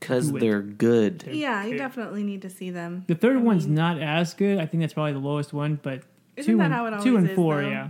[0.00, 1.20] Cause they're good.
[1.20, 3.04] They're yeah, you definitely need to see them.
[3.08, 4.58] The third I one's mean- not as good.
[4.58, 6.02] I think that's probably the lowest one, but
[6.36, 7.68] Isn't two that and, how it two and is, four, though?
[7.68, 7.88] yeah.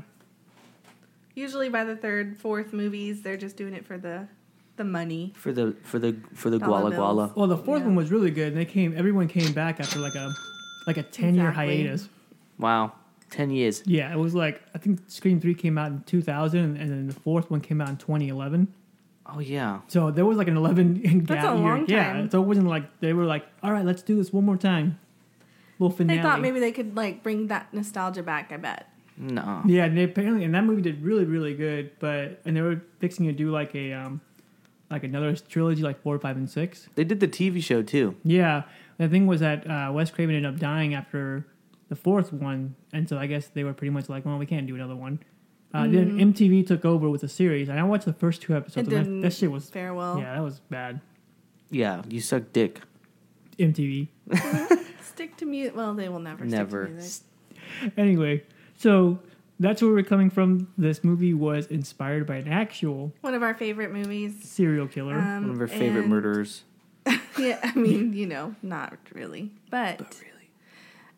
[1.34, 4.26] Usually by the third, fourth movies, they're just doing it for the
[4.76, 5.32] the money.
[5.36, 7.16] For the for the for the Dollar guala guala.
[7.26, 7.36] bills.
[7.36, 7.86] Well, the fourth Yeah.
[7.86, 8.48] one was really good.
[8.48, 10.32] And they came, everyone came back after like a
[10.86, 11.82] like a ten year Exactly.
[11.82, 12.08] hiatus.
[12.58, 12.92] Wow.
[13.30, 13.82] Ten years.
[13.86, 17.12] Yeah, it was like I think Scream Three came out in 2000, and then the
[17.12, 18.72] fourth one came out in 2011.
[19.28, 19.80] Oh yeah.
[19.88, 21.66] So there was like an 11 in That's gap a year.
[21.66, 22.30] long Yeah, time.
[22.30, 24.98] so it wasn't like they were like, all right, let's do this one more time.
[25.78, 26.16] Little finale.
[26.18, 28.50] They thought maybe they could like bring that nostalgia back.
[28.52, 28.88] I bet.
[29.16, 29.62] No.
[29.66, 32.82] Yeah, and they apparently and that movie did really really good, but and they were
[33.00, 34.20] fixing to do like a um
[34.90, 36.88] like another trilogy like four, five, and six.
[36.94, 38.16] They did the TV show too.
[38.24, 38.62] Yeah,
[38.96, 41.44] the thing was that uh, Wes Craven ended up dying after
[41.90, 44.66] the fourth one, and so I guess they were pretty much like, well, we can't
[44.66, 45.20] do another one.
[45.74, 48.76] Uh, Then MTV took over with the series, and I watched the first two episodes.
[48.88, 50.18] It and didn't that, that shit was farewell.
[50.18, 51.00] yeah, that was bad.
[51.70, 52.80] Yeah, you suck dick.
[53.58, 54.08] MTV.
[55.02, 55.76] Stick to music.
[55.76, 56.44] Well, they will never.
[56.44, 56.84] Never.
[56.86, 57.98] Stick to music.
[57.98, 58.44] Anyway,
[58.78, 59.18] so
[59.60, 60.72] that's where we're coming from.
[60.78, 64.34] This movie was inspired by an actual One of our favorite movies.
[64.48, 65.16] serial killer.
[65.18, 66.62] Um, One of our favorite and- murderers.
[67.38, 70.50] Yeah, I mean, you know, not really, but, But really.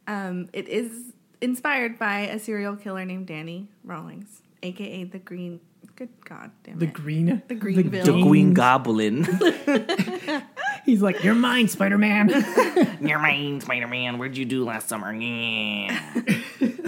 [0.06, 5.60] um, it is inspired by a serial killer named Danny Rawlings, aka the Green.
[5.96, 6.80] Good God damn it.
[6.80, 8.04] the green, The Greenville.
[8.04, 8.26] The Gaines.
[8.26, 9.24] Green Goblin.
[10.86, 12.30] He's like, "You're mine, Spider Man."
[13.02, 14.16] You're mine, Spider Man.
[14.18, 15.12] Where'd you do last summer?
[15.12, 16.22] Yeah.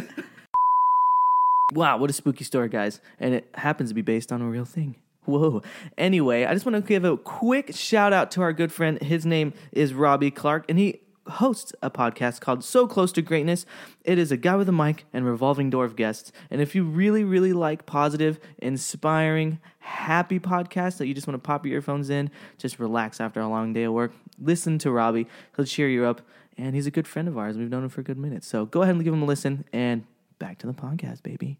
[1.72, 3.00] wow, what a spooky story, guys.
[3.20, 4.96] And it happens to be based on a real thing.
[5.24, 5.62] Whoa.
[5.98, 9.00] Anyway, I just want to give a quick shout out to our good friend.
[9.02, 13.64] His name is Robbie Clark, and he hosts a podcast called So Close to Greatness.
[14.04, 16.32] It is a guy with a mic and revolving door of guests.
[16.50, 21.46] And if you really, really like positive, inspiring, happy podcasts that you just want to
[21.46, 25.26] pop your earphones in, just relax after a long day of work, listen to Robbie.
[25.56, 26.22] He'll cheer you up.
[26.58, 27.56] And he's a good friend of ours.
[27.56, 28.44] We've known him for a good minute.
[28.44, 29.64] So go ahead and give him a listen.
[29.72, 30.04] And
[30.38, 31.58] back to the podcast, baby.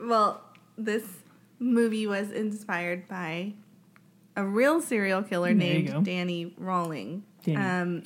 [0.00, 0.42] Well,
[0.78, 1.04] this
[1.58, 3.52] movie was inspired by
[4.36, 8.02] a real serial killer There named Danny Rawling, Danny um,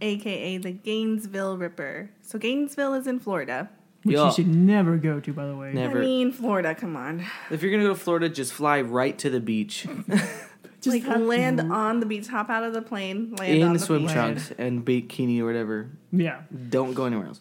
[0.00, 2.10] aka the Gainesville Ripper.
[2.22, 3.68] So Gainesville is in Florida.
[4.02, 4.26] which Yo.
[4.26, 5.72] you should never go to, by the way.
[5.72, 5.98] Never.
[5.98, 6.74] I mean, Florida.
[6.74, 9.86] Come on, If you're going to go to Florida, just fly right to the beach
[10.80, 13.72] Just like have- land on the beach, hop out of the plane, land on in
[13.72, 14.12] the swim beach.
[14.12, 15.90] trunks and bikini or whatever.
[16.12, 17.40] Yeah, Don't go anywhere else.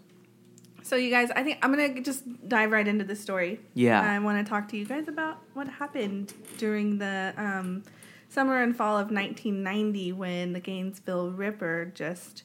[0.82, 3.60] So you guys, I think I'm gonna just dive right into the story.
[3.74, 4.02] Yeah.
[4.02, 7.84] I want to talk to you guys about what happened during the um,
[8.30, 12.44] summer and fall of 1990 when the Gainesville Ripper just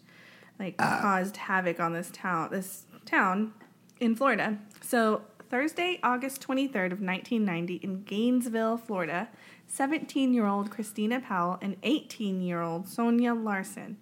[0.58, 3.52] like caused havoc on this town, this town
[4.00, 4.58] in Florida.
[4.80, 9.28] So Thursday, August 23rd of 1990, in Gainesville, Florida,
[9.70, 13.96] 17-year-old Christina Powell and 18-year-old Sonia Larson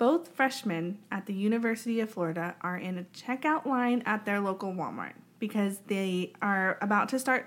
[0.00, 4.72] both freshmen at the University of Florida are in a checkout line at their local
[4.72, 7.46] Walmart because they are about to start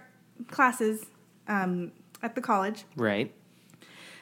[0.52, 1.08] classes
[1.48, 3.34] um, at the college Right.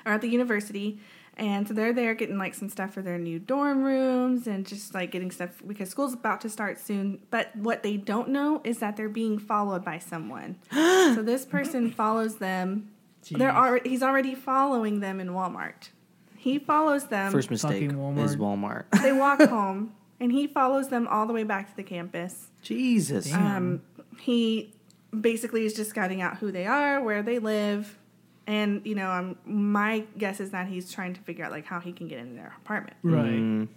[0.06, 1.00] Or at the university.
[1.38, 4.94] And so they're there getting like some stuff for their new dorm rooms and just
[4.94, 7.20] like getting stuff because school's about to start soon.
[7.32, 10.58] But what they don't know is that they're being followed by someone.
[10.72, 12.92] so this person follows them.
[13.30, 15.90] They're already he's already following them in Walmart.
[16.36, 17.32] He follows them.
[17.32, 18.24] First mistake Walmart.
[18.24, 18.86] is Walmart.
[19.02, 22.50] they walk home and he follows them all the way back to the campus.
[22.62, 23.26] Jesus.
[23.30, 23.58] Damn.
[23.58, 23.82] Um,
[24.20, 24.74] he
[25.20, 27.98] basically is just scouting out who they are, where they live,
[28.48, 31.80] and you know, um, my guess is that he's trying to figure out like how
[31.80, 32.98] he can get into their apartment.
[33.04, 33.26] right.
[33.26, 33.68] Mm,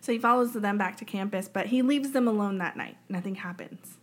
[0.00, 2.96] So he follows them back to campus, but he leaves them alone that night.
[3.08, 3.98] Nothing happens.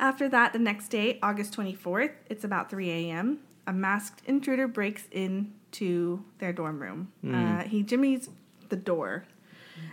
[0.00, 5.04] After that, the next day, August 24th, it's about 3 a.m., a masked intruder breaks
[5.12, 7.12] into their dorm room.
[7.24, 8.28] Uh, he jimmies
[8.68, 9.24] the door.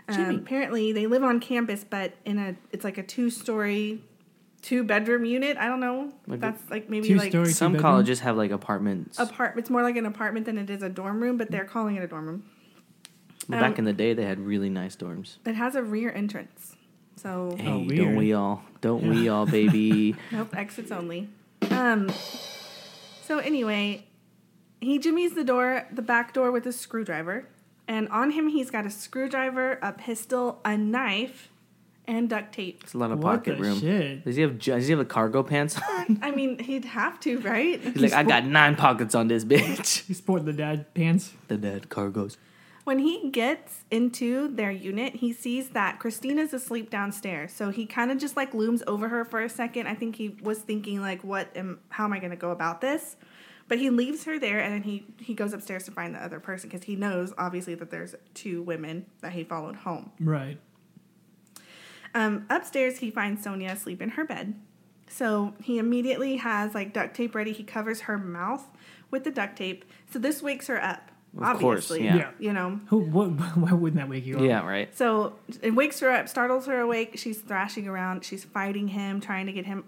[0.07, 0.35] Um, Jimmy.
[0.37, 4.03] apparently, they live on campus, but in a it's like a two story,
[4.61, 5.57] two bedroom unit.
[5.57, 6.11] I don't know.
[6.27, 7.81] Like That's like maybe Two like story, Some bedroom?
[7.81, 9.17] colleges have like apartments.
[9.19, 9.57] apart.
[9.57, 12.03] It's more like an apartment than it is a dorm room, but they're calling it
[12.03, 12.43] a dorm room.
[13.47, 15.37] But back um, in the day, they had really nice dorms.
[15.45, 16.75] It has a rear entrance.
[17.15, 18.63] So Hey, Oh, don't we all?
[18.81, 20.15] Don't we all, baby?
[20.31, 21.29] Nope, exits only.
[21.71, 22.09] Um.
[23.23, 24.05] So anyway,
[24.81, 27.47] he jimmies the door, the back door with a screwdriver,
[27.87, 31.49] and on him he's got a screwdriver, a pistol, a knife,
[32.09, 32.81] and duct tape.
[32.83, 33.79] It's a lot of What pocket the room.
[33.79, 34.25] shit?
[34.25, 34.59] Does he have?
[34.59, 36.19] Does he have a cargo pants on?
[36.21, 37.79] I mean, he'd have to, right?
[37.79, 40.05] He's like, I got nine pockets on this bitch.
[40.07, 41.33] He's sporting the dad pants.
[41.47, 42.37] The dad cargos.
[42.85, 47.53] When he gets into their unit, he sees that Christina's asleep downstairs.
[47.53, 49.85] So he kind of just like looms over her for a second.
[49.87, 51.79] I think he was thinking like, "What am?
[51.89, 53.15] How am I going to go about this?"
[53.67, 56.39] But he leaves her there, and then he he goes upstairs to find the other
[56.39, 60.11] person because he knows obviously that there's two women that he followed home.
[60.19, 60.57] Right.
[62.13, 64.55] Um, upstairs, he finds Sonia asleep in her bed.
[65.09, 67.51] So he immediately has like duct tape ready.
[67.51, 68.63] He covers her mouth
[69.11, 69.85] with the duct tape.
[70.11, 71.11] So this wakes her up.
[71.37, 72.15] Of course, obviously, yeah.
[72.15, 72.31] Yeah.
[72.39, 72.99] You know, Who?
[73.01, 73.27] What?
[73.55, 74.41] Why wouldn't that wake you up?
[74.41, 74.95] Yeah, right.
[74.97, 77.13] So it wakes her up, startles her awake.
[77.17, 78.25] She's thrashing around.
[78.25, 79.83] She's fighting him, trying to get him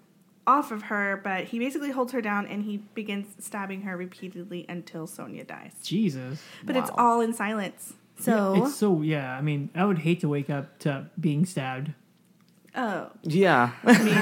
[0.46, 1.20] off of her.
[1.24, 5.74] But he basically holds her down and he begins stabbing her repeatedly until Sonia dies.
[5.84, 6.42] Jesus.
[6.64, 7.94] But it's all in silence.
[8.20, 9.36] So, Yeah, it's so yeah.
[9.36, 11.94] I mean, I would hate to wake up to being stabbed.
[12.76, 13.72] Oh, Yeah.
[13.84, 14.14] I mean,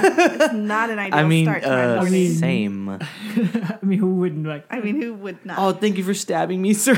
[0.42, 2.12] it's not an ideal I mean, start to my uh, morning.
[2.14, 2.90] mean- same.
[2.90, 4.66] I mean, who wouldn't like?
[4.70, 5.58] I mean, who would not?
[5.60, 6.94] Oh, thank you for stabbing me, sir.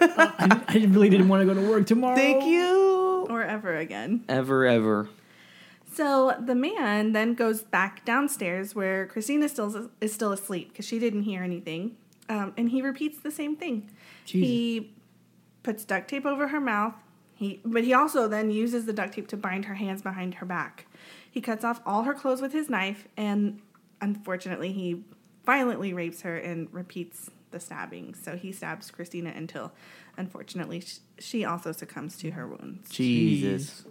[0.00, 2.16] I, I really didn't want to go to work tomorrow.
[2.16, 3.26] thank you.
[3.30, 4.24] Or ever again.
[4.28, 5.08] Ever, ever.
[5.94, 10.98] So the man then goes back downstairs where Christina still is still asleep because she
[10.98, 11.96] didn't hear anything,
[12.28, 13.90] um, and he repeats the same thing.
[14.26, 14.46] Jesus.
[14.46, 14.92] He
[15.62, 16.94] puts duct tape over her mouth.
[17.34, 20.46] He, but he also then uses the duct tape to bind her hands behind her
[20.46, 20.86] back.
[21.36, 23.60] He cuts off all her clothes with his knife, and
[24.00, 25.04] unfortunately, he
[25.44, 28.14] violently rapes her and repeats the stabbing.
[28.14, 29.72] So he stabs Christina until,
[30.16, 30.82] unfortunately,
[31.18, 32.88] she also succumbs to her wounds.
[32.88, 33.84] Jesus.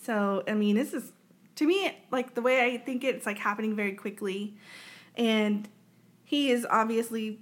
[0.00, 1.10] So, I mean, this is,
[1.56, 4.54] to me, like the way I think it, it's like happening very quickly.
[5.16, 5.68] And
[6.22, 7.40] he is obviously,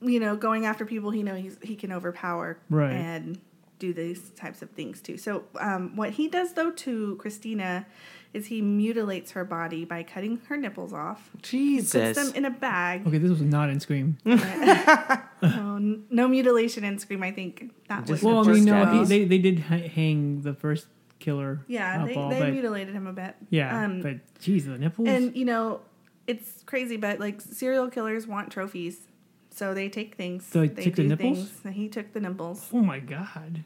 [0.00, 2.92] you know, going after people he knows he can overpower Right.
[2.92, 3.40] and
[3.80, 5.16] do these types of things too.
[5.16, 7.86] So, um, what he does though to Christina
[8.34, 12.16] is he mutilates her body by cutting her nipples off, Jesus.
[12.16, 13.06] puts them in a bag.
[13.06, 14.16] Okay, this was not in Scream.
[14.24, 17.22] no, no mutilation in Scream.
[17.22, 18.22] I think that Just- was.
[18.22, 20.86] Well, I mean, no, he, they they did hang the first
[21.18, 21.60] killer.
[21.68, 23.34] yeah, up they, all, they but, mutilated him a bit.
[23.50, 25.08] yeah, um, but geez, the nipples.
[25.08, 25.80] And you know,
[26.26, 29.08] it's crazy, but like serial killers want trophies,
[29.50, 30.46] so they take things.
[30.46, 31.38] So he they took the nipples?
[31.38, 31.60] things.
[31.64, 32.68] And He took the nipples.
[32.72, 33.64] oh my god.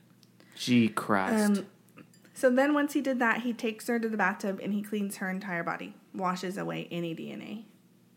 [0.56, 1.60] Gee Christ.
[1.60, 1.66] Um,
[2.36, 5.16] so then once he did that, he takes her to the bathtub and he cleans
[5.16, 7.64] her entire body, washes away any DNA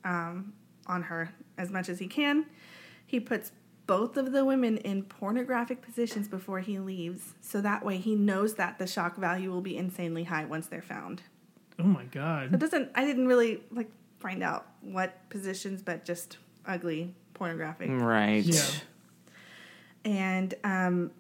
[0.04, 0.52] um,
[0.88, 2.46] on her as much as he can.
[3.06, 3.54] He puts
[3.88, 8.56] both of the women in pornographic positions before he leaves, so that way he knows
[8.56, 11.22] that the shock value will be insanely high once they're found.
[11.80, 12.54] Oh my god!
[12.54, 12.92] It doesn't.
[12.96, 17.90] I didn't really like find out what positions, but just ugly pornographic.
[17.90, 18.44] right.
[18.44, 18.66] Yeah.
[20.04, 21.12] And um,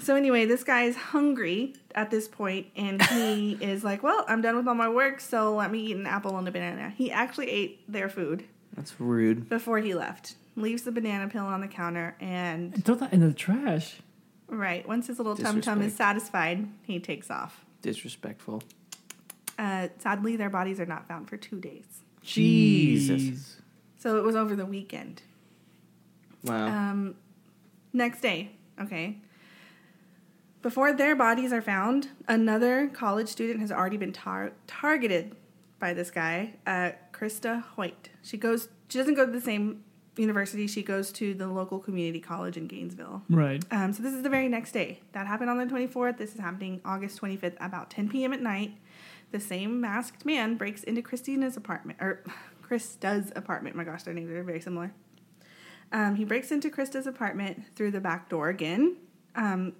[0.00, 4.40] so anyway, this guy is hungry at this point, and he is like, "Well, I'm
[4.40, 7.10] done with all my work, so let me eat an apple and a banana." He
[7.12, 9.48] actually ate their food That's rude.
[9.48, 10.36] before he left.
[10.56, 13.96] Leaves the banana peel on the counter, and Throw that in the trash.
[14.48, 17.64] right once his little tum tum is satisfied, he takes off.
[17.82, 18.62] Disrespectful.
[19.58, 21.84] Uh, sadly, their bodies are not found for two days.
[22.22, 23.56] Jesus.
[23.98, 25.22] So it was over the weekend.
[26.44, 26.66] Wow.
[26.66, 27.14] Um,
[27.92, 29.18] next day, okay.
[30.62, 35.34] Before their bodies are found, another college student has already been tar- targeted
[35.80, 38.10] by this guy, uh, Christa Hoyt.
[38.22, 38.68] She goes.
[38.88, 39.82] She doesn't go to the same
[40.16, 40.66] university.
[40.66, 43.22] She goes to the local community college in Gainesville.
[43.28, 43.64] Right.
[43.70, 45.00] Um, so this is the very next day.
[45.12, 46.18] That happened on the 24th.
[46.18, 48.32] This is happening August 25th, about 10 p.m.
[48.32, 48.76] at night.
[49.32, 52.22] The same masked man breaks into Christina's apartment, or
[52.68, 53.74] Christa's apartment.
[53.74, 54.92] My gosh, their names are very similar.
[55.90, 58.96] Um, he breaks into Christa's apartment through the back door again.
[59.34, 59.72] Um,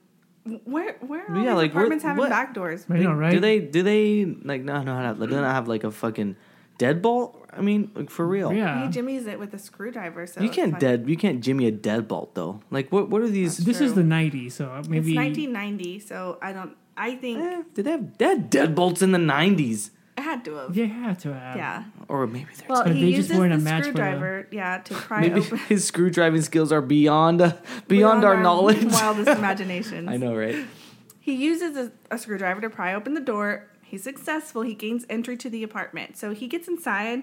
[0.64, 2.30] where where are yeah, like, apartments what, having what?
[2.30, 2.84] back doors?
[2.90, 3.30] I know, right?
[3.30, 6.36] Do they do they like no no no do they not have like a fucking
[6.78, 7.36] deadbolt?
[7.52, 8.52] I mean, like, for real.
[8.52, 8.84] Yeah.
[8.84, 10.26] He jimmies it with a screwdriver.
[10.26, 12.60] So you can't dead you can't jimmy a deadbolt though.
[12.70, 13.58] Like what what are these?
[13.58, 16.00] This is the '90s, so maybe it's 1990.
[16.00, 16.76] So I don't.
[16.96, 17.38] I think.
[17.40, 19.90] Eh, did they have dead deadbolts in the '90s?
[20.22, 20.76] Had to have.
[20.76, 21.56] You have to have.
[21.56, 21.84] Yeah.
[22.08, 24.48] Or maybe they're Well, But he they just uses weren't a the match for screwdriver,
[24.50, 27.52] yeah, to pry maybe open his screwdriving skills are beyond uh,
[27.88, 28.84] beyond, our, knowledge.
[28.84, 30.08] wildest imaginations.
[30.08, 30.64] I know, right?
[31.20, 33.68] He uses a, a screwdriver to pry open the door.
[33.82, 34.62] He's successful.
[34.62, 36.16] He gains entry to the apartment.
[36.16, 37.22] So he gets inside,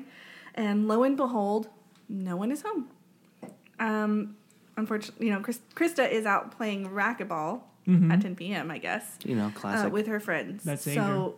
[0.56, 1.70] and lo and behold,
[2.08, 2.88] no one is home.
[3.80, 4.36] Um,
[4.78, 8.12] unfortunately, you know, Chris, Christa is out playing racquetball Mhm.
[8.14, 8.70] at 10 p.m.
[8.72, 9.92] I guess You know, uh, classic.
[9.94, 10.64] with her friends.
[10.64, 10.92] That's so.
[10.92, 11.32] anger.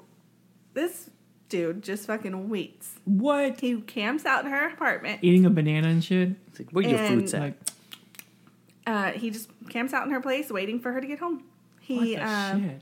[0.74, 1.10] This
[1.52, 2.94] dude just fucking waits.
[3.06, 3.60] What?
[3.60, 5.20] He camps out in her apartment.
[5.22, 6.30] Eating a banana and shit?
[6.48, 7.42] It's like, where your and, fruits at?
[7.42, 7.60] Like,
[8.88, 11.44] Uh, he just camps out in her place, waiting for her to get home.
[11.82, 12.82] He what the uh, shit?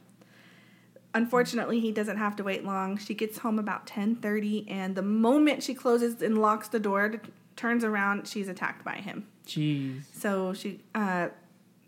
[1.13, 5.63] unfortunately he doesn't have to wait long she gets home about 10.30 and the moment
[5.63, 7.17] she closes and locks the door t-
[7.55, 10.01] turns around she's attacked by him Jeez.
[10.13, 11.29] so she uh,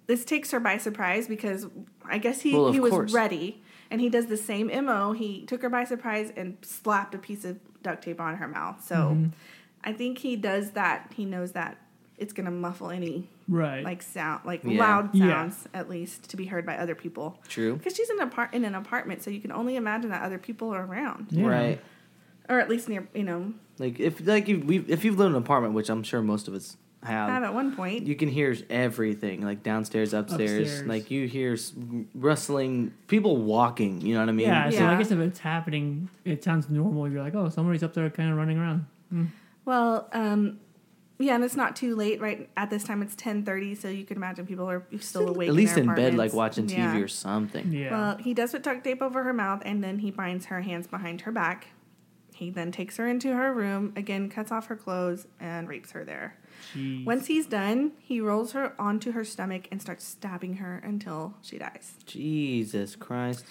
[0.08, 1.68] this takes her by surprise because
[2.06, 3.14] i guess he, Well, of he was course.
[3.14, 3.62] ready
[3.92, 7.46] and he does the same mo he took her by surprise and slapped a piece
[7.46, 9.28] of duct tape on her mouth so Mm-hmm.
[9.84, 11.78] i think he does that he knows that
[12.18, 13.84] it's going to muffle any Right.
[13.84, 14.80] like sound like Yeah.
[14.80, 15.28] loud Yeah.
[15.30, 17.76] sounds at least to be heard by other people True.
[17.76, 20.38] because she's in, a apart- in an apartment, so you can only imagine that other
[20.38, 21.48] people are around, Yeah.
[21.48, 21.82] Right.
[22.48, 25.36] or at least near, you know, Like if like if we if you've lived in
[25.36, 28.06] an apartment, which I'm sure most of us have, have at one point.
[28.08, 30.62] you can hear everything like downstairs, upstairs.
[30.70, 30.88] Upstairs.
[30.88, 31.74] Like you hear s-
[32.14, 34.02] rustling, people walking.
[34.02, 34.48] You know what I mean?
[34.48, 34.92] yeah, so Yeah.
[34.92, 37.08] I guess if it's happening, it sounds normal.
[37.10, 38.86] You're like, oh, somebody's up there kind of running around.
[39.66, 40.60] well, um,
[41.20, 42.50] yeah, and it's not too late, right?
[42.58, 45.50] At this time, it's ten thirty, so you can imagine people are still awake.
[45.50, 46.36] At least their in bed, like apartments.
[46.36, 46.98] watching TV Yeah.
[47.00, 47.72] or something.
[47.72, 47.92] Yeah.
[47.92, 50.88] Well, he does put duct tape over her mouth, and then he binds her hands
[50.88, 51.68] behind her back.
[52.34, 56.04] He then takes her into her room, again cuts off her clothes, and rapes her
[56.04, 56.38] there.
[56.76, 57.06] Jeez.
[57.06, 61.58] Once he's done, he rolls her onto her stomach and starts stabbing her until she
[61.58, 61.94] dies.
[62.06, 63.46] Jesus Christ.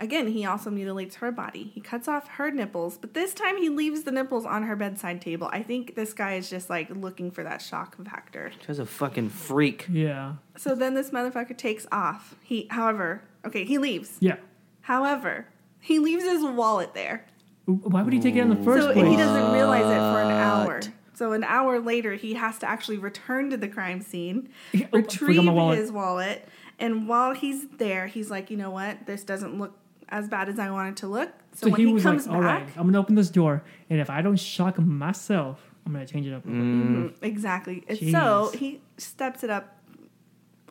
[0.00, 1.70] Again, he also mutilates her body.
[1.74, 5.20] He cuts off her nipples, but this time he leaves the nipples on her bedside
[5.20, 5.48] table.
[5.52, 8.50] I think this guy is just like looking for that shock factor.
[8.66, 9.86] Guy's a fucking freak.
[9.88, 10.34] yeah.
[10.56, 12.34] So then this motherfucker takes off.
[12.42, 14.16] He, however, Okay, he leaves.
[14.20, 14.36] Yeah.
[14.82, 15.46] However,
[15.80, 17.26] he leaves his wallet there.
[17.66, 19.08] Why would he take it in the first so place?
[19.08, 20.80] he doesn't realize it for an hour.
[21.22, 21.28] What?
[21.28, 25.52] So an hour later, he has to actually return to the crime scene, Oh, retrieve
[25.52, 25.78] wallet.
[25.78, 29.06] his wallet, and while he's there, he's like, you know what?
[29.06, 29.76] This doesn't look
[30.08, 31.30] as bad as I want it to look.
[31.52, 33.62] So, So when he, he, comes like, "All right, back, I'm gonna open this door,
[33.88, 37.22] and if I don't shock myself, I'm gonna change it up." a little bit." Mhm,
[37.22, 37.84] exactly.
[37.88, 39.78] And So he steps it up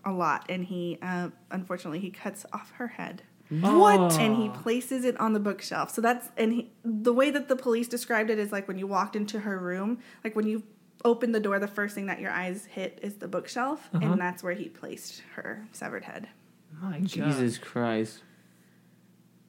[0.03, 3.23] a lot, and he uh, unfortunately he cuts off her head.
[3.59, 4.13] What?
[4.19, 5.91] and he places it on the bookshelf.
[5.91, 8.87] So that's and he, the way that the police described it is like when you
[8.87, 10.63] walked into her room, like when you
[11.03, 14.05] opened the door, the first thing that your eyes hit is the bookshelf, Uh-huh.
[14.05, 16.27] and that's where he placed her severed head.
[16.81, 17.07] My God.
[17.07, 18.21] Jesus Christ.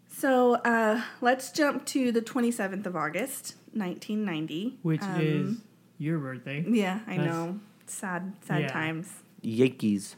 [0.09, 4.79] So uh, let's jump to the 27th of August, 1990.
[4.83, 5.57] Which Um, is
[5.99, 6.65] your birthday.
[6.69, 7.27] yeah, I Nice.
[7.27, 8.69] know, sad, sad Yeah.
[8.69, 9.12] times.
[9.43, 10.17] Yankees.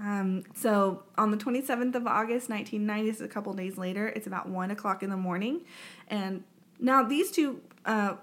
[0.00, 4.26] Um, so on the 27th of August, 1990, this is a couple days later, it's
[4.26, 5.62] about 1 o'clock in the morning.
[6.06, 6.44] And
[6.78, 8.14] now these two, uh,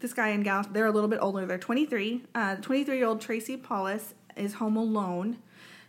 [0.00, 1.46] this guy and gal, they're a little bit older.
[1.46, 2.24] They're 23.
[2.34, 5.38] Uh, 23 year old Tracy Paules is home alone.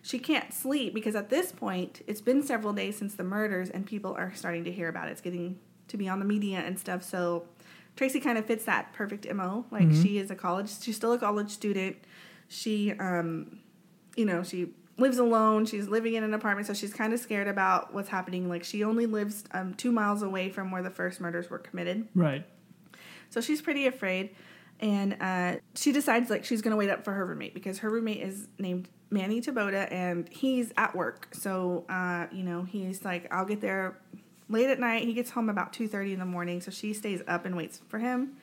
[0.03, 3.85] She can't sleep because at this point, it's been several days since the murders and
[3.85, 5.11] people are starting to hear about it.
[5.11, 7.03] It's getting to be on the media and stuff.
[7.03, 7.47] So
[7.95, 9.65] Tracy kind of fits that perfect MO.
[9.71, 11.97] Like she is a college, she's still a college student.
[12.47, 13.59] She, um,
[14.17, 15.65] you know, she lives alone.
[15.65, 18.49] She's living in an apartment, so she's kind of scared about what's happening.
[18.49, 22.07] Like she only lives um, two miles away from where the first murders were committed,
[22.15, 22.45] Right.
[23.29, 24.35] so she's pretty afraid.
[24.79, 28.21] And uh, she decides like she's gonna wait up for her roommate because her roommate
[28.21, 31.29] is named Manny Taboada and he's at work.
[31.33, 33.97] So uh, you know he's like I'll get there
[34.49, 35.03] late at night.
[35.05, 37.81] He gets home about two thirty in the morning, so she stays up and waits
[37.87, 38.33] for him.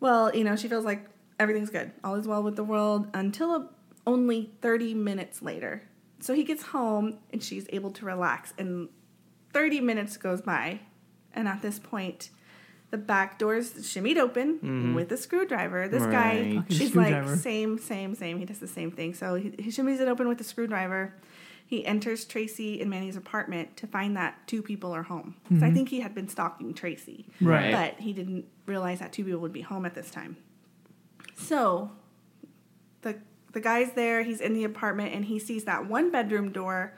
[0.00, 1.06] Well, you know, she feels like
[1.40, 1.90] everything's good.
[2.04, 3.68] All is well with the world until a,
[4.06, 5.82] only 30 minutes later.
[6.20, 8.54] So he gets home and she's able to relax.
[8.58, 8.88] And
[9.52, 10.80] 30 minutes goes by.
[11.32, 12.30] And at this point,
[12.90, 14.94] the back door's shimmied open mm-hmm.
[14.94, 15.88] with a screwdriver.
[15.88, 16.54] This guy Right.
[16.68, 18.38] Fucking is like, same, same, same.
[18.38, 19.14] He does the same thing.
[19.14, 21.14] So he, he shimmies it open with a screwdriver.
[21.66, 25.34] He enters Tracy and Manny's apartment to find that two people are home.
[25.48, 25.74] So I mm-hmm.
[25.74, 27.72] think he had been stalking Tracy Right.
[27.72, 30.36] but he didn't realize that two people would be home at this time.
[31.36, 31.90] So
[33.54, 36.94] the guy's there, he's in the apartment and he sees that one bedroom door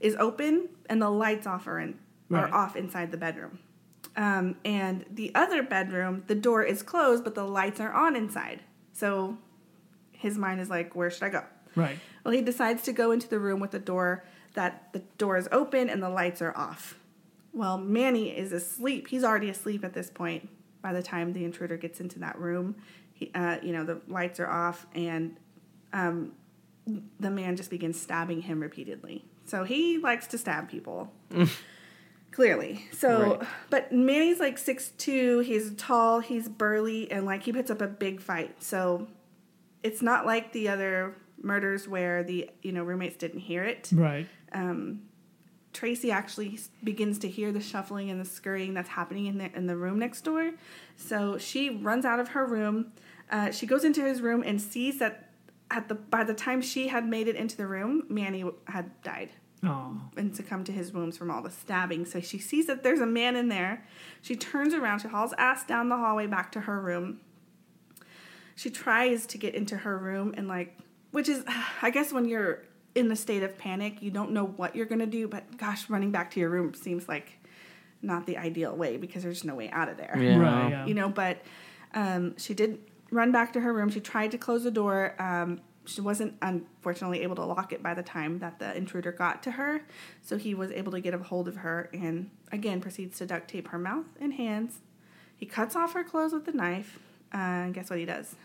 [0.00, 2.44] is open and the lights off are in Right.
[2.44, 3.58] are off inside the bedroom.
[4.16, 8.60] Um, and the other bedroom, the door is closed, but the lights are on inside.
[8.92, 9.36] So
[10.12, 11.42] his mind is like, where should I go?
[11.74, 11.98] Right.
[12.24, 15.48] Well, he decides to go into the room with the door that the door is
[15.50, 16.96] open and the lights are off.
[17.52, 19.08] Well, Manny is asleep.
[19.08, 20.48] He's already asleep at this point.
[20.82, 22.76] By the time the intruder gets into that room,
[23.12, 25.36] he, uh, you know, the lights are off, and
[25.92, 26.32] um,
[27.18, 29.24] the man just begins stabbing him repeatedly.
[29.44, 31.12] So he likes to stab people,
[32.30, 32.84] clearly.
[32.92, 33.48] So, Right.
[33.70, 35.40] but Manny's like six two.
[35.40, 36.20] He's tall.
[36.20, 38.62] He's burly, and like he puts up a big fight.
[38.62, 39.08] So
[39.82, 43.90] it's not like the other murders where the you know roommates didn't hear it.
[43.92, 44.26] Right.
[44.52, 45.02] Um,
[45.72, 49.66] Tracy actually begins to hear the shuffling and the scurrying that's happening in the in
[49.66, 50.52] the room next door.
[50.96, 52.92] So she runs out of her room.
[53.30, 55.29] Uh, she goes into his room and sees that
[55.70, 59.30] at the by the time she had made it into the room, Manny had died
[59.62, 60.00] Oh.
[60.16, 62.06] and succumbed to his wounds from all the stabbing.
[62.06, 63.86] So she sees that there's a man in there.
[64.22, 65.00] She turns around.
[65.00, 67.20] She hauls ass down the hallway back to her room.
[68.56, 70.78] She tries to get into her room and like,
[71.12, 71.44] which is,
[71.82, 72.62] I guess, when you're
[72.94, 75.28] in a state of panic, you don't know what you're gonna do.
[75.28, 77.38] But gosh, running back to your room seems like
[78.02, 80.38] not the ideal way because there's no way out of there Yeah.
[80.38, 80.70] Right.
[80.70, 80.86] Yeah.
[80.86, 81.42] you know but
[81.92, 82.78] um, she did
[83.10, 87.22] run back to her room she tried to close the door um, she wasn't unfortunately
[87.22, 89.82] able to lock it by the time that the intruder got to her
[90.22, 93.48] so he was able to get a hold of her and again proceeds to duct
[93.48, 94.80] tape her mouth and hands
[95.36, 96.98] he cuts off her clothes with the knife
[97.34, 98.36] uh, and guess what he does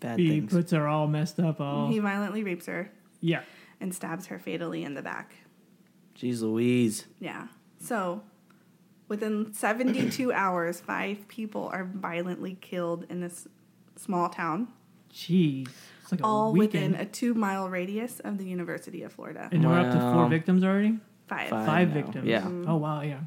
[0.00, 0.52] Bad He things.
[0.52, 1.58] puts her all messed up.
[1.60, 1.88] All.
[1.88, 2.90] he violently rapes her
[3.22, 3.42] yeah.
[3.80, 5.34] and stabs her fatally in the back
[6.18, 7.06] Jeez Louise.
[7.20, 7.46] yeah
[7.78, 8.20] so
[9.08, 13.46] within 72 hours five people are violently killed in this
[13.96, 14.68] small town
[15.12, 15.68] Jeez.
[16.02, 16.92] It's like all weekend.
[16.92, 19.48] within a two mile radius of the University of Florida.
[19.50, 20.98] and we're up to four victims already.
[21.26, 21.48] Five.
[21.48, 21.66] Five.
[21.66, 22.26] Five victims.
[22.26, 22.42] Yeah.
[22.42, 22.68] Mm-hmm.
[22.68, 23.00] Oh wow.
[23.00, 23.20] Yeah.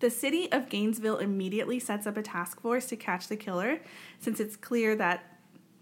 [0.00, 3.80] The city of Gainesville immediately sets up a task force to catch the killer
[4.18, 5.24] since it's clear that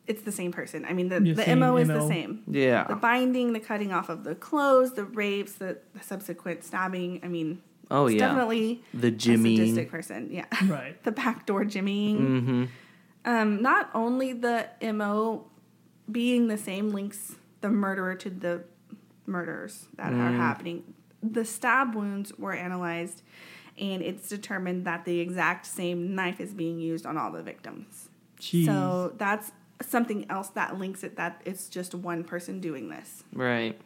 [0.06, 0.84] it's the same person.
[0.84, 2.42] I mean, the, The the MO is the same.
[2.46, 2.84] Yeah.
[2.84, 7.20] The binding, the cutting off of the clothes, the rapes, the, the subsequent stabbing.
[7.22, 8.28] I mean, Oh it's yeah.
[8.28, 9.56] definitely The a Jimmy.
[9.56, 10.28] sadistic person.
[10.30, 10.46] Yeah.
[10.66, 11.02] Right.
[11.04, 12.18] the backdoor jimmying.
[12.18, 12.64] Mm-hmm.
[13.24, 15.46] Um, not only the MO
[16.10, 18.64] being the same links the murderer to the
[19.26, 20.94] murders that are happening.
[21.22, 23.22] The stab wounds were analyzed,
[23.78, 28.08] and it's determined that the exact same knife is being used on all the victims.
[28.40, 28.66] Jeez.
[28.66, 29.50] So that's
[29.82, 33.24] something else that links it that it's just one person doing this.
[33.32, 33.78] Right.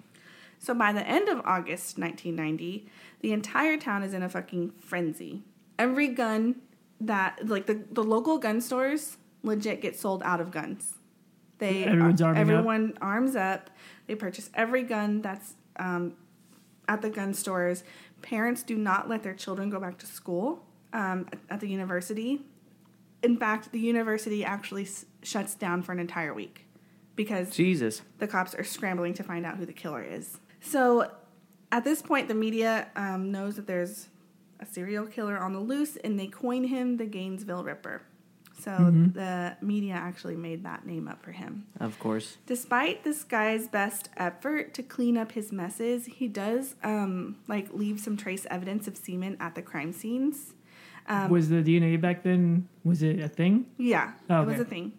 [0.62, 2.86] So by the end of August 1990,
[3.20, 5.42] the entire town is in a fucking frenzy.
[5.76, 6.56] Every gun
[7.00, 10.94] that like the, the local gun stores legit get sold out of guns.
[11.58, 12.48] They Everyone's arming up.
[12.48, 13.70] everyone arms up.
[14.06, 16.12] They purchase every gun that's um,
[16.86, 17.82] at the gun stores.
[18.22, 22.40] Parents do not let their children go back to school um, at- at the university.
[23.24, 26.66] In fact, the university actually s- shuts down for an entire week
[27.16, 28.02] because Jesus.
[28.18, 30.38] the cops are scrambling to find out who the killer is.
[30.62, 31.10] So
[31.70, 34.08] at this point, the media um, knows that there's
[34.60, 38.02] a serial killer on the loose and they coin him the Gainesville Ripper.
[38.60, 38.70] So
[39.12, 41.66] the media actually made that name up for him.
[41.80, 42.36] Of course.
[42.46, 47.98] Despite this guy's best effort to clean up his messes, he does um, like leave
[47.98, 50.54] some trace evidence of semen at the crime scenes.
[51.08, 52.68] Um, was the DNA back then?
[52.84, 53.66] Was it a thing?
[53.78, 54.92] Yeah, Oh, it was a thing.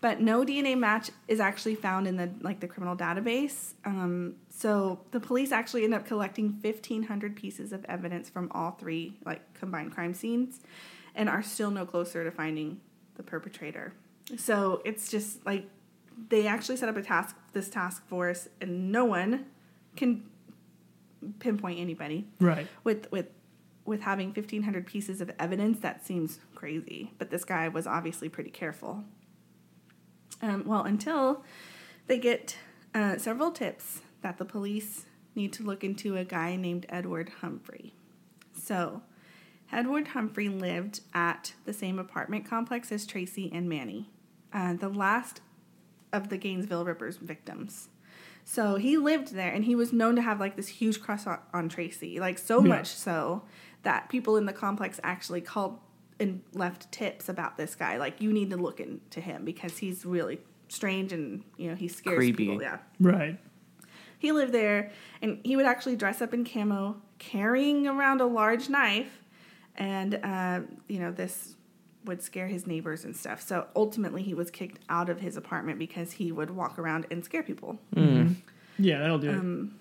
[0.00, 3.74] But no DNA match is actually found in the like the criminal database.
[3.84, 8.72] Um, so the police actually end up collecting fifteen hundred pieces of evidence from all
[8.72, 10.60] three like combined crime scenes,
[11.14, 12.80] and are still no closer to finding
[13.16, 13.92] the perpetrator.
[14.36, 15.68] So it's just like
[16.28, 19.46] they actually set up a task this task force, and no one
[19.96, 20.24] can
[21.40, 22.66] pinpoint anybody Right.
[22.84, 23.26] with with
[23.86, 28.50] with having 1500 pieces of evidence that seems crazy but this guy was obviously pretty
[28.50, 29.04] careful
[30.42, 31.42] um, well until
[32.06, 32.56] they get
[32.94, 35.04] uh, several tips that the police
[35.36, 37.94] need to look into a guy named edward humphrey
[38.52, 39.02] so
[39.70, 44.08] edward humphrey lived at the same apartment complex as tracy and manny
[44.52, 45.40] uh, the last
[46.12, 47.88] of the gainesville rippers victims
[48.44, 51.38] so he lived there and he was known to have like this huge crush on,
[51.54, 52.68] on Tracy, like so Yeah.
[52.76, 53.42] much so
[53.84, 55.78] that people in the complex actually called
[56.20, 57.96] and left tips about this guy.
[57.96, 61.88] Like you need to look into him because he's really strange and you know he
[61.88, 62.48] scares Creepy.
[62.48, 62.60] people.
[62.62, 62.78] Yeah.
[63.00, 63.38] Right.
[64.24, 68.70] He lived there and he would actually dress up in camo, carrying around a large
[68.70, 69.22] knife,
[69.76, 71.56] and uh, you know this
[72.06, 73.42] would scare his neighbors and stuff.
[73.42, 77.22] So ultimately, he was kicked out of his apartment because he would walk around and
[77.24, 77.78] scare people.
[78.78, 79.74] Yeah, that'll do Um,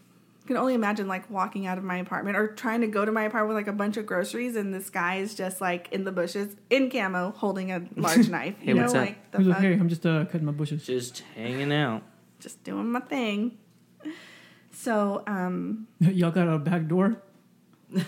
[0.46, 3.24] can only imagine like walking out of my apartment or trying to go to my
[3.24, 6.12] apartment with like a bunch of groceries and this guy is just like in the
[6.12, 8.56] bushes in camo holding a large knife.
[8.60, 9.00] Hey, You know, what's up?
[9.02, 9.32] like it.
[9.32, 9.64] the He's like, fuck?
[9.64, 10.86] hey, I'm just uh, cutting my bushes.
[10.86, 12.04] Just hanging out.
[12.42, 13.58] just doing my thing.
[14.74, 17.22] So, um, Y'all got a back door?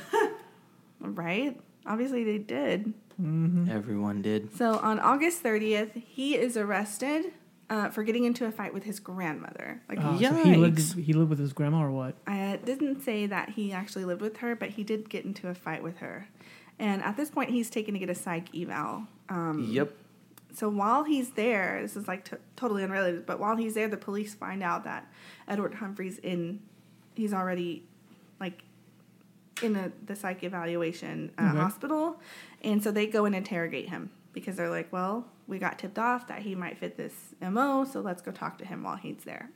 [0.99, 1.59] right?
[1.85, 2.93] Obviously they did.
[3.17, 4.53] Everyone did.
[4.57, 7.31] So on August 30th, he is arrested
[7.69, 9.81] uh, for getting into a fight with his grandmother.
[9.87, 10.93] Like Oh, so he lived.
[10.97, 12.15] He lived with his grandma or what?
[12.27, 15.55] I didn't say that he actually lived with her, but he did get into a
[15.55, 16.27] fight with her.
[16.77, 19.07] And at this point, he's taken to get a psych eval.
[19.29, 19.93] Um, Yep.
[20.55, 23.97] So while he's there, this is like t- totally unrelated, but while he's there, the
[23.97, 25.11] police find out that
[25.49, 26.61] Edward Humphrey's in,
[27.13, 27.83] he's already
[28.39, 28.63] like
[29.61, 31.57] in a, the psych evaluation uh, Okay.
[31.57, 32.21] hospital.
[32.63, 36.27] And so they go and interrogate him because they're like, well, we got tipped off
[36.27, 39.49] that he might fit this MO, so let's go talk to him while he's there.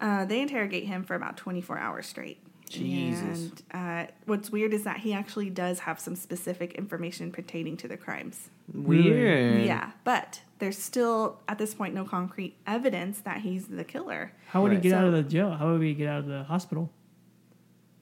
[0.00, 2.38] Uh, they interrogate him for about 24 hours straight.
[2.68, 3.50] Jesus.
[3.70, 7.88] And uh, what's weird is that he actually does have some specific information pertaining to
[7.88, 8.50] the crimes.
[8.72, 9.64] Weird.
[9.64, 14.32] Yeah, but there's still at this point no concrete evidence that he's the killer.
[14.48, 14.82] How would Right.
[14.82, 15.52] he get out of the jail?
[15.52, 16.90] How would he get out of the hospital?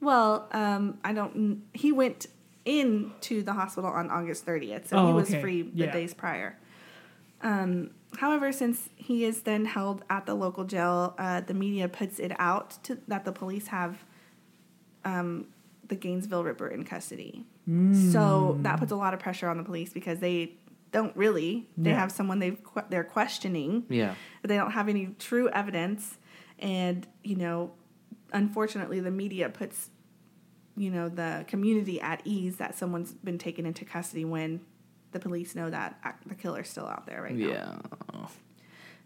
[0.01, 1.63] Well, um, I don't.
[1.73, 2.27] He went
[2.65, 5.41] into the hospital on August 30th, so he Oh, was okay.
[5.41, 5.91] free the Yeah.
[5.91, 6.57] days prior.
[7.41, 12.19] Um, however, since he is then held at the local jail, uh, the media puts
[12.19, 14.03] it out to, that the police have
[15.05, 15.45] um,
[15.87, 17.45] the Gainesville Ripper in custody.
[18.11, 20.53] So that puts a lot of pressure on the police because they
[20.91, 21.67] don't really.
[21.77, 21.99] They Yeah.
[21.99, 24.13] have someone they've que- they're questioning Yeah.
[24.41, 26.17] but they don't have any true evidence
[26.59, 27.71] and you know
[28.33, 29.89] unfortunately the media puts
[30.77, 34.61] you know the community at ease that someone's been taken into custody when
[35.11, 38.27] the police know that the killer's still out there right now Yeah.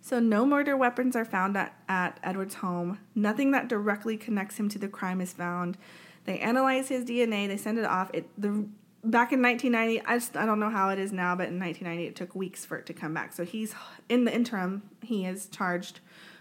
[0.02, 3.00] So no murder weapons are found at, at edward's home.
[3.16, 5.78] Nothing that directly connects him to the crime is found.
[6.26, 8.10] They analyze his dna they send it off.
[8.14, 8.66] It the
[9.04, 12.08] back in 1990 I, just, I don't know how it is now but in 1990
[12.08, 13.34] it took weeks for it to come back.
[13.34, 13.74] So he's
[14.08, 16.00] in the interim he is charged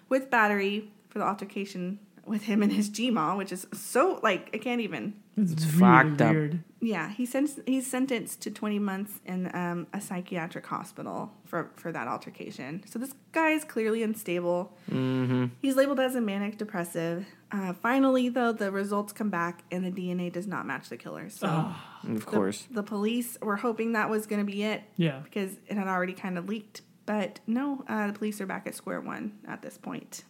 [0.08, 1.98] with battery for the altercation
[2.28, 5.78] with him and his gma which is so like i can't even It's, It's really
[5.80, 6.34] fucked up.
[6.34, 6.86] Mm-hmm.
[6.86, 11.90] yeah he sent, he's sentenced to 20 months in um, a psychiatric hospital for, for
[11.92, 15.46] that altercation so this guy is clearly unstable Mm-hmm.
[15.62, 17.26] He's labeled as a manic depressive.
[17.52, 21.28] Uh, finally, though, the results come back and the DNA does not match the killer.
[21.30, 22.66] So Ah, Of the- course.
[22.70, 25.20] the, police were hoping that was going to be it yeah.
[25.24, 26.82] because it had already kind of leaked.
[27.06, 30.24] But no, uh, the police are back at square one at this point.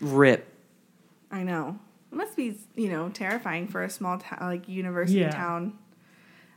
[0.00, 0.52] Rip.
[1.30, 1.78] I know.
[2.12, 5.30] It must be, you know, terrifying for a small town, like university Yeah.
[5.30, 5.78] town.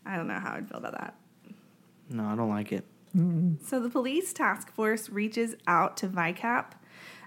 [0.06, 1.16] I don't know how I'd feel about that.
[2.10, 2.86] No, I don't like it.
[3.64, 6.66] So the police task force reaches out to VICAP.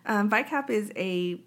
[0.06, 1.40] Um, VICAP is a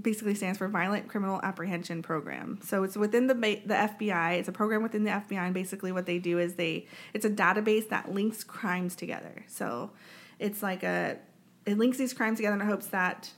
[0.00, 2.60] basically stands for Violent Criminal Apprehension Program.
[2.62, 4.34] So it's within the ba- the FBI.
[4.38, 7.30] It's a program within the FBI, and basically what they do is they it's a
[7.30, 9.44] database that links crimes together.
[9.48, 9.90] So
[10.38, 11.18] it's like a
[11.66, 13.32] it links these crimes together in hopes that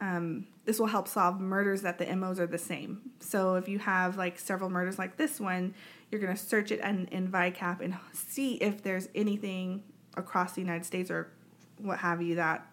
[0.00, 3.00] um, this will help solve murders that the MOs are the same.
[3.20, 5.74] So if you have like several murders like this one,
[6.10, 9.82] you're going to search it in, in VICAP and see if there's anything
[10.16, 11.30] across the United States or
[11.78, 12.66] what have you that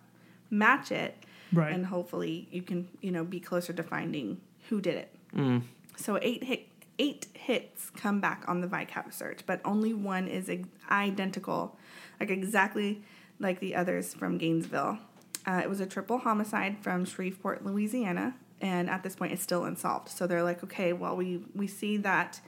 [0.49, 1.17] match it.
[1.53, 1.73] Right.
[1.73, 5.15] And hopefully you can, you know, be closer to finding who did it.
[5.36, 5.63] Mm.
[5.95, 6.67] So eight hit,
[6.99, 10.51] eight hits come back on the VICAP search, but only one is
[10.89, 11.78] identical,
[12.19, 13.01] like exactly
[13.39, 14.99] like the others from Gainesville.
[15.48, 19.64] Uh, it was a triple homicide from Shreveport, Louisiana, and at this point, it's still
[19.64, 20.10] unsolved.
[20.10, 22.41] So they're like, okay, well, we we see that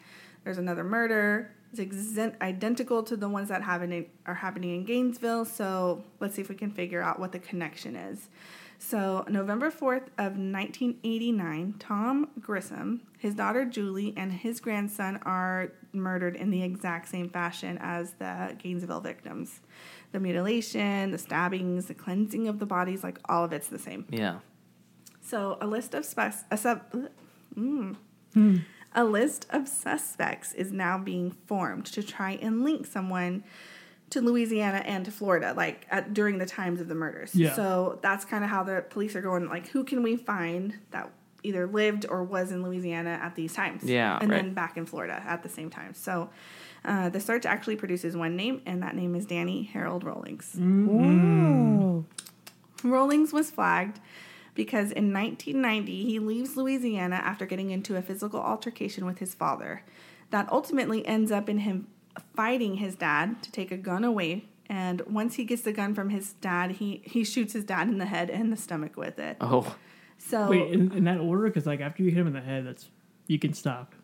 [0.43, 1.51] there's another murder.
[1.71, 5.45] It's identical to the ones that happen are happening in Gainesville.
[5.45, 8.27] So let's see if we can figure out what the connection is.
[8.81, 16.37] So, November 4th of 1989, Tom Grissom, his daughter Julie, and his grandson are murdered
[16.37, 19.59] in the exact same fashion as the Gainesville victims.
[20.13, 24.05] The mutilation, the stabbings, the cleansing of the bodies, like all of it's the same.
[24.09, 24.39] Yeah.
[25.21, 26.81] So, a list of specs, a sub,
[27.55, 27.97] mm,
[28.95, 33.43] a list of suspects is now being formed to try and link someone
[34.11, 37.35] to Louisiana and to Florida, like at, during the times of the murders.
[37.35, 37.55] Yeah.
[37.55, 39.47] So that's kind of how the police are going.
[39.47, 41.11] Like, who can we find that
[41.43, 43.83] either lived or was in Louisiana at these times?
[43.83, 44.41] Yeah, and right.
[44.41, 45.93] then back in Florida at the same time.
[45.93, 46.29] So.
[46.85, 50.55] Uh, the search actually produces one name, and that name is Danny Harold Rawlings.
[50.57, 52.05] Mm.
[52.83, 53.99] Rawlings was flagged
[54.53, 59.83] because in 1990 he leaves Louisiana after getting into a physical altercation with his father.
[60.31, 61.87] That ultimately ends up in him
[62.35, 64.45] fighting his dad to take a gun away.
[64.67, 67.97] And once he gets the gun from his dad, he, he shoots his dad in
[67.97, 69.37] the head and the stomach with it.
[69.41, 69.75] Oh.
[70.19, 71.43] So Wait, in, in that order?
[71.43, 72.89] Because like after you hit him in the head, that's
[73.27, 73.95] you can stop.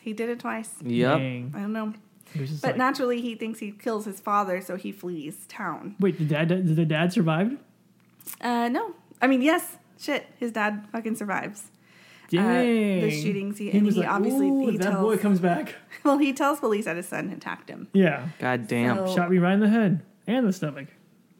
[0.00, 0.70] he did it twice.
[0.82, 1.18] Yep.
[1.18, 1.52] Dang.
[1.56, 1.94] I don't know.
[2.32, 5.44] He was just But like, naturally, he thinks he kills his father, so he flees
[5.48, 5.96] town.
[6.00, 6.48] Wait, did dad?
[6.48, 7.56] Did the dad survive?
[8.40, 8.94] Uh, no.
[9.20, 11.64] I mean, yes, shit, his dad fucking survives.
[12.38, 13.00] Dang.
[13.02, 15.74] the shootings, he- and was he like, obviously- Ooh, he that boy tells- comes back.
[16.04, 17.86] Well, he tells police that his son attacked him.
[17.92, 18.96] Yeah, God damn.
[19.06, 20.88] So- shot me right in the head and the stomach.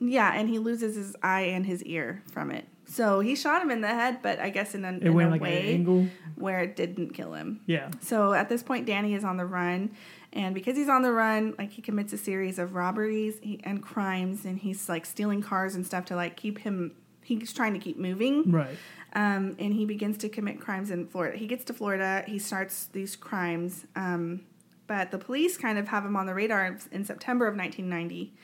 [0.01, 2.67] Yeah, and he loses his eye and his ear from it.
[2.85, 5.29] So he shot him in the head, but I guess in a, It in went
[5.29, 6.07] a like an way angle.
[6.37, 7.61] where it didn't kill him.
[7.67, 7.89] Yeah.
[8.01, 9.91] So at this point, Danny is on the run,
[10.33, 14.45] and because he's on the run, like he commits a series of robberies and crimes,
[14.45, 16.93] and he's like stealing cars and stuff to like keep him.
[17.23, 18.77] He's trying to keep moving, Right.
[19.15, 21.37] Um, and he begins to commit crimes in Florida.
[21.37, 24.43] He gets to Florida, he starts these crimes, um,
[24.87, 28.35] but the police kind of have him on the radar in September of 1990,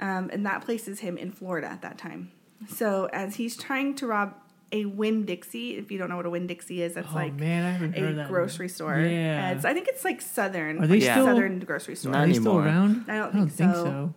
[0.00, 2.30] um, and that places him in Florida at that time.
[2.68, 4.34] So as he's trying to rob
[4.72, 7.34] a Winn Dixie, if you don't know what a Winn Dixie is, that's oh like
[7.34, 8.28] man, I haven't heard a that.
[8.28, 8.98] grocery store.
[8.98, 9.50] Yeah.
[9.50, 10.82] Uh, it's, I think it's like Southern.
[10.82, 12.12] Are they like still- Southern grocery store?
[12.12, 13.04] Not Are they still around?
[13.08, 13.74] I don't think so.
[13.74, 14.14] so.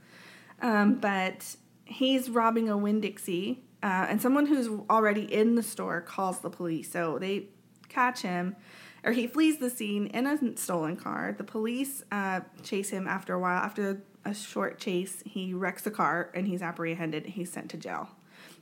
[0.67, 1.55] Um, but
[1.85, 6.49] he's robbing a Winn Dixie, uh, and someone who's already in the store calls the
[6.49, 6.91] police.
[6.91, 7.47] So they
[7.89, 8.55] catch him,
[9.03, 11.36] or he flees the scene in a stolen car.
[11.38, 13.61] The police uh, chase him after a while.
[13.61, 17.23] After a short chase, he wrecks the car and he's apprehended.
[17.25, 18.09] and He's sent to jail.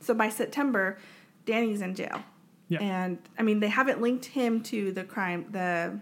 [0.00, 0.98] So by September,
[1.44, 2.22] Danny's in jail.
[2.68, 2.80] Yeah.
[2.82, 5.98] And I mean, they haven't linked him to the crime, the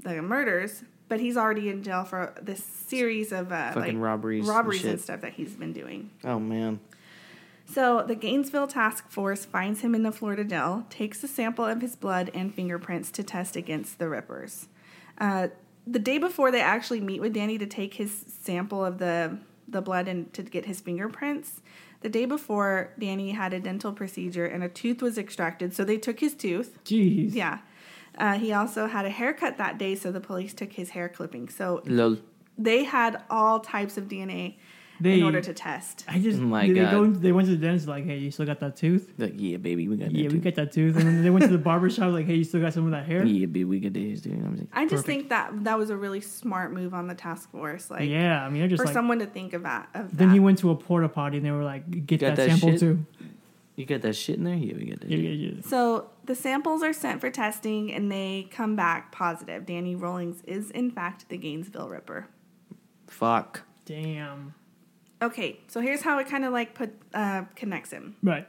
[0.00, 4.46] the murders, but he's already in jail for this series of uh, Fucking like robberies
[4.46, 5.00] and robberies and shit.
[5.00, 6.10] stuff that he's been doing.
[6.24, 6.78] Oh man.
[7.70, 11.82] So the Gainesville task force finds him in the Florida jail, takes a sample of
[11.82, 14.68] his blood and fingerprints to test against the Rippers.
[15.18, 15.48] Uh,
[15.86, 19.38] the day before they actually meet with Danny to take his sample of the
[19.70, 21.60] the blood and to get his fingerprints,
[22.00, 25.98] the day before Danny had a dental procedure and a tooth was extracted, so they
[25.98, 26.78] took his tooth.
[26.84, 27.34] Jeez.
[27.34, 27.58] Yeah.
[28.16, 31.50] Uh, he also had a haircut that day, so the police took his hair clipping.
[31.50, 32.16] So Lol.
[32.56, 34.56] they had all types of DNA
[35.00, 35.18] They.
[35.18, 36.04] in order to test.
[36.08, 36.38] I just.
[36.38, 36.90] Oh my they, they God.
[36.90, 37.06] go.
[37.10, 39.12] They went to the dentist like, hey, you still got that tooth?
[39.18, 40.10] Like, yeah, baby, we got that.
[40.10, 40.18] Tooth.
[40.18, 40.40] Yeah, we too.
[40.40, 40.96] got that tooth.
[40.96, 42.90] And then they went to the barber shop like, hey, you still got some of
[42.92, 43.24] that hair?
[43.24, 44.34] Yeah, baby, we got this, dude.
[44.34, 45.06] I'm like, I just Perfect.
[45.06, 48.48] think that that was a really smart move on the task force, like yeah, I
[48.48, 48.94] mean, they're just for like.
[48.94, 49.88] someone to think of that.
[49.94, 50.34] Of Then that.
[50.34, 52.80] he went to a porta potty and they were like, get that, that sample shit?
[52.80, 53.06] too.
[53.76, 54.56] You get that shit in there?
[54.56, 55.08] Yeah, we get that.
[55.08, 55.62] Yeah, yeah, yeah.
[55.62, 59.66] So the samples are sent for testing and they come back positive.
[59.66, 62.26] Danny Rawlings is in fact the Gainesville Ripper.
[63.06, 63.62] Fuck.
[63.84, 64.54] Damn.
[65.20, 68.16] Okay, so here's how it kind of like put uh, connects him.
[68.22, 68.46] Right.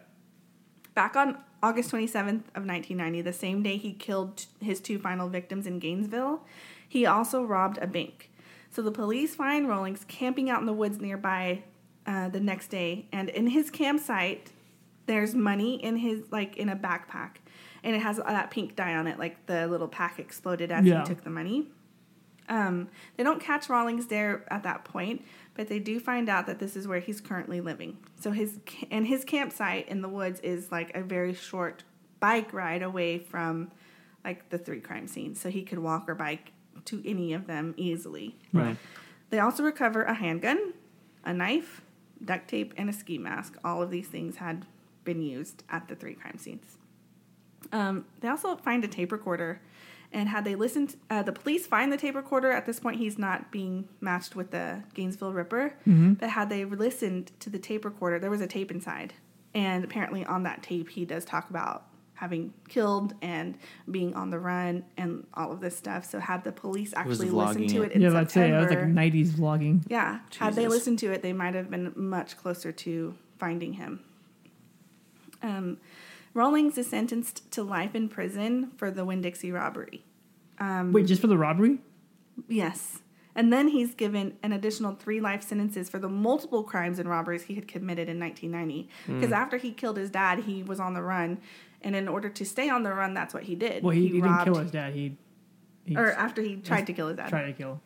[0.94, 5.66] Back on August 27th of 1990, the same day he killed his two final victims
[5.66, 6.42] in Gainesville,
[6.88, 8.30] he also robbed a bank.
[8.72, 11.64] So the police find Rawlings camping out in the woods nearby
[12.06, 14.52] uh, the next day, and in his campsite,
[15.08, 17.38] there's money in his like in a backpack,
[17.84, 21.00] and it has that pink dye on it, like the little pack exploded as Yeah.
[21.00, 21.68] he took the money.
[22.48, 25.24] Um, they don't catch Rawlings there at that point,
[25.60, 27.98] but they do find out that this is where he's currently living.
[28.22, 31.84] So his and his campsite in the woods is like a very short
[32.22, 33.70] bike ride away from
[34.24, 36.54] like the three crime scenes, so he could walk or bike
[36.86, 38.38] to any of them easily.
[38.54, 38.78] Right.
[39.32, 40.76] They also recover a handgun,
[41.26, 41.82] a knife,
[42.24, 43.58] duct tape, and a ski mask.
[43.62, 44.66] All of these things had
[45.04, 46.78] been used at the three crime scenes.
[47.74, 49.60] Um, they also find a tape recorder,
[50.12, 52.52] and had they listened, uh, the police find the tape recorder.
[52.52, 55.76] At this point, he's not being matched with the Gainesville Ripper,
[56.20, 59.14] but had they listened to the tape recorder, there was a tape inside,
[59.54, 61.86] and apparently on that tape, he does talk about
[62.16, 63.58] having killed and
[63.90, 66.04] being on the run and all of this stuff.
[66.04, 67.92] So had the police actually listened to it.
[67.92, 69.84] it in Yeah, I'd say I was like '90s vlogging.
[69.88, 74.02] yeah, had they listened to it, they might have been much closer to finding him.
[75.42, 75.78] Um,
[76.40, 80.06] Rawlings is sentenced to life in prison for the Winn Dixie robbery.
[80.58, 81.80] Um, Wait, just for the robbery?
[82.48, 83.00] Yes.
[83.36, 87.44] And then he's given an additional three life sentences for the multiple crimes and robberies
[87.44, 88.90] he had committed in 1990.
[89.06, 91.40] Because after he killed his dad, he was on the run.
[91.82, 93.84] And in order to stay on the run, that's what he did.
[93.84, 94.94] Well, he, he, didn't kill his dad.
[94.94, 95.18] He,
[95.84, 97.28] he Or after he tried to kill his dad.
[97.28, 97.82] tried to kill.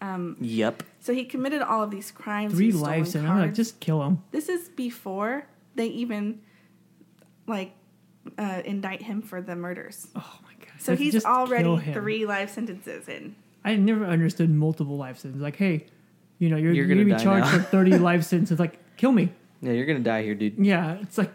[0.00, 0.82] Um, Yep.
[0.98, 2.52] so he committed all of these crimes.
[2.52, 4.24] Three He's stolen lives, and I'm like, just kill him.
[4.32, 6.40] This is before they even
[7.46, 7.72] like
[8.38, 10.08] uh, indict him for the murders.
[10.16, 10.80] Oh my god.
[10.80, 13.34] So Just- he's already three life sentences in.
[13.64, 15.42] I never understood multiple life sentences.
[15.42, 15.86] Like, hey,
[16.38, 17.58] you know, you're, You're you're gonna gonna, be charged now.
[17.58, 18.60] for 30 life sentences.
[18.60, 19.32] Like, kill me.
[19.60, 20.54] Yeah, you're gonna die here, dude.
[20.58, 21.32] Yeah, it's like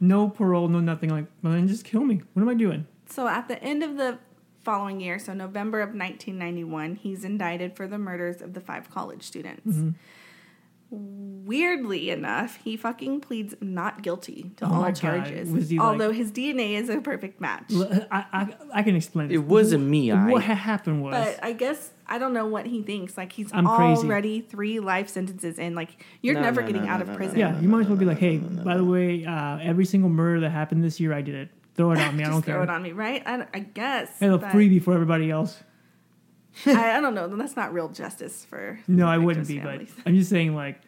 [0.00, 1.10] no parole, no nothing.
[1.10, 2.20] Like, well, then just kill me.
[2.34, 2.86] What am I doing?
[3.06, 4.18] So at the end of the
[4.62, 9.22] following year, so November of 1991, he's indicted for the murders of the five college
[9.22, 9.66] students.
[9.76, 9.90] Mm-hmm.
[10.90, 14.94] Weirdly enough, he fucking pleads not guilty to Oh all my God.
[14.96, 15.50] charges.
[15.50, 17.72] Was he, like- although his DNA is a perfect match.
[17.72, 19.30] L- I, I, I can explain.
[19.30, 22.66] It wasn't me, I- What ha- happened was But I guess I don't know what
[22.66, 23.16] he thinks.
[23.16, 24.06] Like he's I'm crazy.
[24.06, 25.74] already three life sentences in.
[25.74, 27.38] Like you're No, never no, getting no, out no, of no, prison.
[27.38, 27.58] yeah.
[27.60, 30.50] You might as well be like, hey, by the way, uh, every single murder that
[30.50, 31.48] happened this year, I did it.
[31.74, 32.24] Throw it on me.
[32.24, 32.64] I don't throw care.
[32.64, 33.22] Throw it on me, right?
[33.26, 34.10] I, I guess.
[34.20, 35.60] I have a but freebie for everybody else.
[36.66, 37.28] I, I don't know.
[37.28, 38.78] That's not real justice for.
[38.88, 39.92] No, I wouldn't be, families.
[39.96, 40.80] but I'm just saying, like,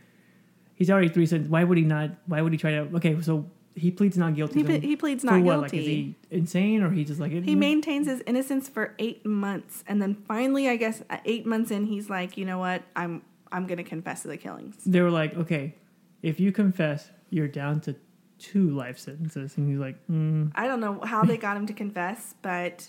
[0.74, 1.50] he's already three sentences.
[1.50, 2.10] Why would he not?
[2.26, 2.88] Why would he try to?
[2.96, 4.62] Okay, so he pleads not guilty.
[4.62, 5.60] he, he pleads not what?
[5.60, 5.78] Like, guilty.
[5.78, 10.00] is he insane or he just like He maintains his innocence for eight months, and
[10.02, 12.82] then finally, I guess, eight months in, he's like, you know what?
[12.96, 14.76] I'm I'm gonna confess to the killings.
[14.84, 15.74] They were like, okay,
[16.22, 17.96] if you confess, you're down to
[18.38, 21.72] two life sentences, and he's like, mm, I don't know how they got him to
[21.72, 22.88] confess, but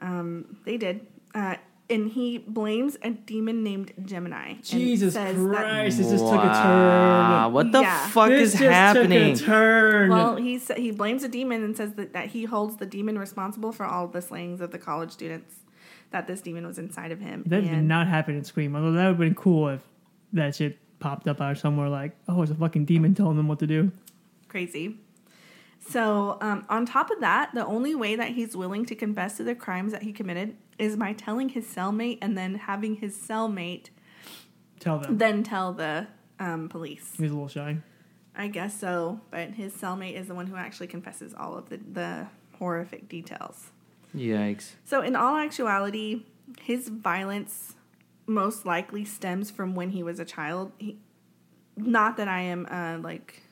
[0.00, 1.06] um, they did.
[1.34, 1.56] Uh,
[1.90, 4.54] and he blames a demon named Gemini.
[4.62, 7.52] Jesus says that- Christ, this just took a Wow, turn.
[7.54, 8.08] What the Yeah.
[8.08, 9.34] fuck this is just happening?
[9.34, 10.10] Took a turn.
[10.10, 13.18] Well, he sa- he blames a demon and says that, that he holds the demon
[13.18, 15.56] responsible for all the slayings of the college students.
[16.10, 17.42] That this demon was inside of him.
[17.46, 18.74] that did and not happen in Scream.
[18.74, 19.80] Although that would have been cool if
[20.32, 23.46] that shit popped up out of somewhere like, oh, it's a fucking demon telling them
[23.48, 23.92] what to do.
[24.48, 24.96] crazy.
[25.80, 29.44] So, um, on top of that, the only way that he's willing to confess to
[29.44, 33.86] the crimes that he committed is by telling his cellmate and then having his cellmate
[34.80, 35.18] Tell them.
[35.18, 36.06] then tell the
[36.38, 37.12] um, police.
[37.18, 37.78] He's a little shy.
[38.36, 41.78] I guess so, but his cellmate is the one who actually confesses all of the,
[41.78, 42.26] the
[42.58, 43.70] horrific details.
[44.16, 44.72] Yikes.
[44.84, 46.22] So, in all actuality,
[46.60, 47.74] his violence
[48.26, 50.70] most likely stems from when he was a child.
[50.78, 50.98] He,
[51.76, 53.42] not that I am uh, like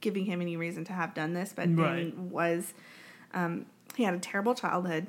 [0.00, 2.06] giving him any reason to have done this, but Right.
[2.06, 2.74] he was.
[3.32, 3.66] Um,
[3.96, 5.06] he had a terrible childhood.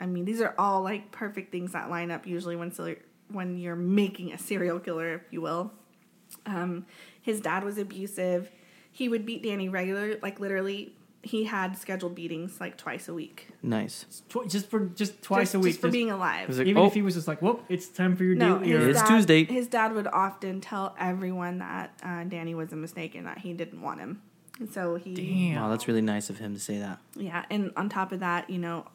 [0.00, 2.72] I mean, these are all like perfect things that line up usually when
[3.28, 5.72] when you're making a serial killer, if you will.
[6.46, 6.86] Um,
[7.22, 8.50] his dad was abusive.
[8.92, 10.94] He would beat Danny regular, like literally.
[11.22, 13.48] He had scheduled beatings like twice a week.
[13.62, 14.06] Nice.
[14.30, 15.72] Tw- just for just twice just, a week.
[15.72, 16.48] just for just- being alive.
[16.48, 16.86] Was it- even Oh.
[16.86, 19.02] if he was just like, "Whoop, it's time for your No, deal." your- his It's
[19.02, 19.44] dad, Tuesday.
[19.44, 23.52] His dad would often tell everyone that uh, Danny was a mistake and that he
[23.52, 24.22] didn't want him.
[24.58, 25.60] And so he, Damn.
[25.62, 26.98] Wow, that's really nice of him to say that.
[27.14, 27.44] yeah.
[27.50, 28.86] And on top of that, you know,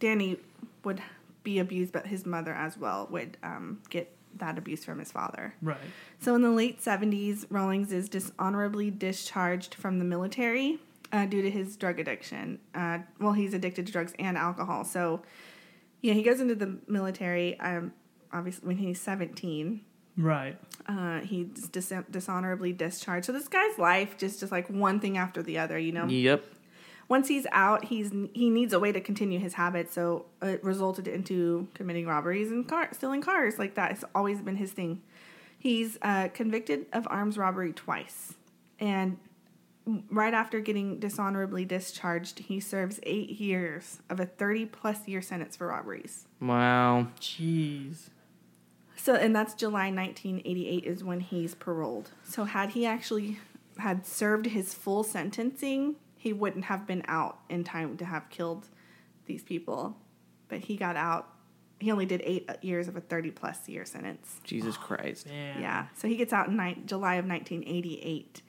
[0.00, 0.38] Danny
[0.84, 1.02] would
[1.42, 5.54] be abused, but his mother as well would um, get that abuse from his father.
[5.62, 5.78] Right.
[6.20, 10.78] So in the late 70s, Rawlings is dishonorably discharged from the military
[11.12, 12.58] uh, due to his drug addiction.
[12.74, 14.84] Uh, well, he's addicted to drugs and alcohol.
[14.84, 15.22] So,
[16.02, 17.58] yeah, he goes into the military.
[17.60, 17.92] Um,
[18.32, 19.80] obviously, when he's 17,
[20.16, 20.56] Right.
[20.86, 23.24] uh, he's dis- dishonorably discharged.
[23.26, 25.78] So this guy's life just just like one thing after the other.
[25.78, 26.06] You know.
[26.06, 26.44] Yep.
[27.08, 29.90] Once he's out, he's he needs a way to continue his habit.
[29.92, 33.58] So it resulted into committing robberies and car stealing cars.
[33.58, 35.02] Like that has always been his thing.
[35.58, 38.34] He's uh, convicted of arms robbery twice,
[38.78, 39.18] and
[40.10, 45.56] right after getting dishonorably discharged, he serves eight years of a thirty plus year sentence
[45.56, 46.26] for robberies.
[46.40, 47.08] Wow.
[47.20, 48.10] Jeez.
[48.96, 52.10] So, and that's July 1988 is when he's paroled.
[52.24, 53.38] So, had he actually
[53.78, 58.66] had served his full sentencing, he wouldn't have been out in time to have killed
[59.26, 59.96] these people.
[60.48, 61.28] But he got out.
[61.80, 64.40] He only did eight years of a 30 plus year sentence.
[64.44, 65.26] Jesus Christ.
[65.28, 65.60] Man.
[65.62, 65.86] Yeah.
[65.94, 68.42] So he gets out in ni- July of 1988,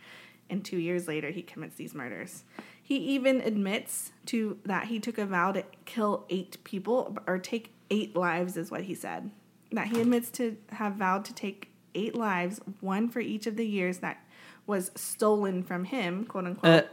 [0.50, 2.44] and two years later he commits these murders.
[2.82, 7.72] He even admits to that he took a vow to kill eight people or take
[7.92, 9.30] eight lives, is what he said.
[9.72, 13.68] That he admits to have vowed to take eight lives, one for each of the
[13.68, 14.26] years that
[14.66, 16.88] was stolen from him, quote unquote, Uh.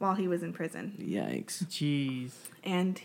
[0.00, 0.94] While he was in prison.
[1.00, 1.64] Yikes.
[1.66, 2.32] Jeez.
[2.64, 3.00] And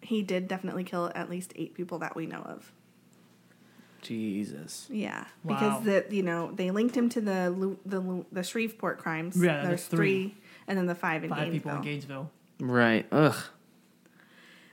[0.00, 2.72] he did definitely kill at least eight people that we know of.
[4.02, 4.86] Jesus.
[4.90, 5.54] Yeah, Wow.
[5.82, 9.36] because the you know they linked him to the the the Shreveport crimes.
[9.36, 10.28] Yeah, there's there's three.
[10.28, 10.34] three,
[10.66, 12.30] and then the five in Five people in Gainesville.
[12.62, 12.74] Gainesville.
[12.74, 13.06] Right.
[13.12, 13.36] Ugh.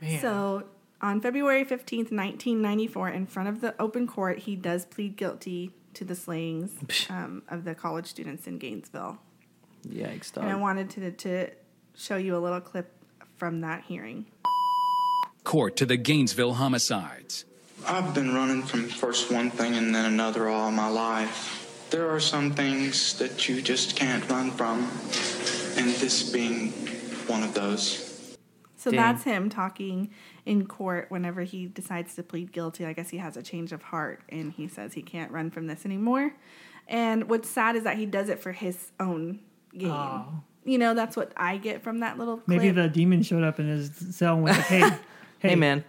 [0.02, 0.22] Man.
[0.22, 0.64] So
[1.02, 5.18] on February fifteenth, nineteen ninety four, in front of the open court, he does plead
[5.18, 6.72] guilty to the slayings
[7.10, 9.18] um, of the college students in Gainesville.
[9.88, 11.50] Yikes, And I wanted to to
[11.96, 12.92] show you a little clip
[13.38, 14.26] from that hearing.
[15.44, 17.46] Court to the Gainesville homicides.
[17.86, 21.88] I've been running from first one thing and then another all my life.
[21.90, 24.80] There are some things that you just can't run from,
[25.78, 26.72] and this being
[27.28, 28.36] one of those.
[28.76, 29.00] So Dang.
[29.00, 30.12] that's him talking
[30.46, 32.86] in court whenever he decides to plead guilty.
[32.86, 35.68] I guess he has a change of heart and he says he can't run from
[35.68, 36.34] this anymore.
[36.88, 39.40] And what's sad is that he does it for his own
[39.76, 39.92] gain.
[39.92, 40.44] Oh.
[40.66, 42.48] You know, that's what I get from that little clip.
[42.48, 44.80] Maybe the demon showed up in his cell and was like, "Hey,
[45.40, 45.86] hey, Hey, man.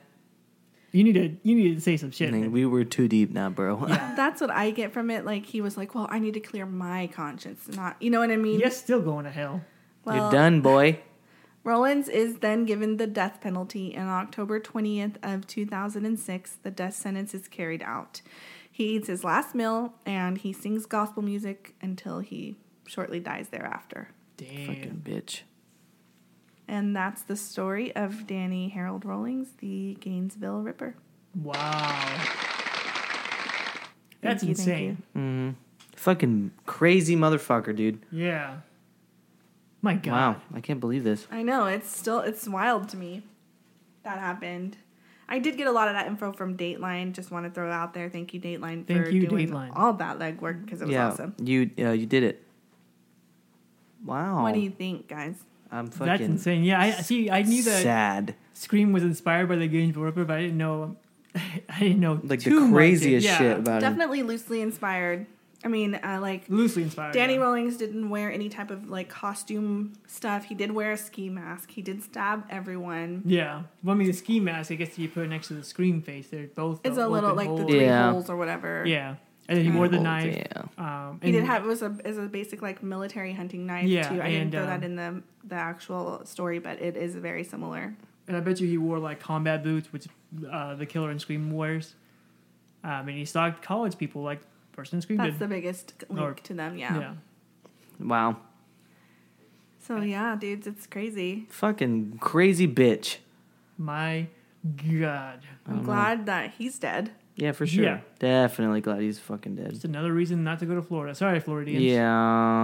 [0.93, 3.31] you need to you need to say some shit." Dang, man." we were too deep
[3.33, 3.85] now, bro.
[3.89, 5.25] yeah, That's what I get from it.
[5.25, 8.31] Like he was like, "Well, I need to clear my conscience, not you know what
[8.31, 9.63] I mean." You're still going to hell.
[10.05, 11.01] Well, You're done, boy.
[11.65, 16.95] Rollins is then given the death penalty, and on October 20th of 2006, the death
[16.95, 18.23] sentence is carried out.
[18.71, 22.55] He eats his last meal and he sings gospel music until he
[22.89, 24.09] shortly dies thereafter.
[24.37, 24.67] Damn.
[24.67, 25.43] Fucking bitch.
[26.67, 30.95] And that's the story of Danny Harold Rollings, the Gainesville Ripper.
[31.35, 32.19] Wow.
[34.21, 35.03] That's you, thank insane.
[35.15, 35.55] you.
[35.97, 38.01] Fucking crazy motherfucker, dude.
[38.11, 38.59] Yeah.
[39.81, 40.13] My God.
[40.13, 40.37] Wow.
[40.55, 41.27] I can't believe this.
[41.31, 43.23] I know it's still it's wild to me
[44.03, 44.77] that happened.
[45.29, 47.13] I did get a lot of that info from Dateline.
[47.13, 48.09] Just want to throw it out there.
[48.09, 49.73] Thank you, Dateline, Thank for you, doing Dateline.
[49.77, 51.09] all that legwork because it was yeah.
[51.09, 51.35] awesome.
[51.43, 52.43] You uh, you did it.
[54.05, 54.43] Wow.
[54.43, 55.37] What do you think, guys?
[55.71, 56.65] I'm fucking That's insane.
[56.65, 57.31] Yeah, I see.
[57.31, 58.35] I knew that sad.
[58.55, 60.97] Scream was inspired by the Gainesville Ripper, but I didn't know.
[61.35, 62.73] I didn't know Like too the much.
[62.75, 63.39] craziest Yeah.
[63.39, 63.91] shit about him.
[63.91, 65.27] Definitely loosely inspired.
[65.65, 67.13] I mean, uh, like Loosely inspired.
[67.15, 67.41] Danny yeah.
[67.41, 70.45] Rawlings didn't wear any type of like costume stuff.
[70.45, 71.73] He did wear a ski mask.
[71.73, 73.23] He did stab everyone.
[73.27, 73.63] Yeah.
[73.83, 74.71] Well, I mean, the ski mask.
[74.71, 76.29] I guess you put it next to the Scream face.
[76.29, 76.81] They're both.
[76.85, 77.71] It's a little open like the holes.
[77.71, 78.13] three Yeah.
[78.13, 78.85] holes or whatever.
[78.87, 79.17] Yeah.
[79.49, 80.37] And then he wore the Oh, knife.
[80.37, 80.63] yeah.
[81.09, 84.09] Um, He did have it was a is a basic like military hunting knife Yeah,
[84.09, 84.21] too.
[84.21, 87.95] I didn't throw um, that in the the actual story, but it is very similar.
[88.27, 90.07] And I bet you he wore like combat boots, which
[90.53, 91.95] uh, the killer in Scream wears.
[92.85, 94.41] Um, and he stalked college people like
[94.73, 95.39] person in Scream That's did.
[95.39, 96.77] the biggest link Or- to them.
[96.77, 96.99] Yeah.
[97.01, 97.13] yeah.
[97.99, 98.37] Wow.
[99.81, 101.47] So yeah, dudes, it's crazy.
[101.49, 103.17] Fucking crazy bitch.
[103.79, 104.27] My
[105.01, 105.41] God.
[105.67, 107.13] I'm glad that he's dead.
[107.39, 107.85] Yeah, for sure.
[107.85, 108.01] Yeah.
[108.19, 109.71] Definitely glad he's fucking dead.
[109.71, 111.15] Just another reason not to go to Florida.
[111.15, 111.83] Sorry, Floridians.
[111.85, 112.13] Yeah,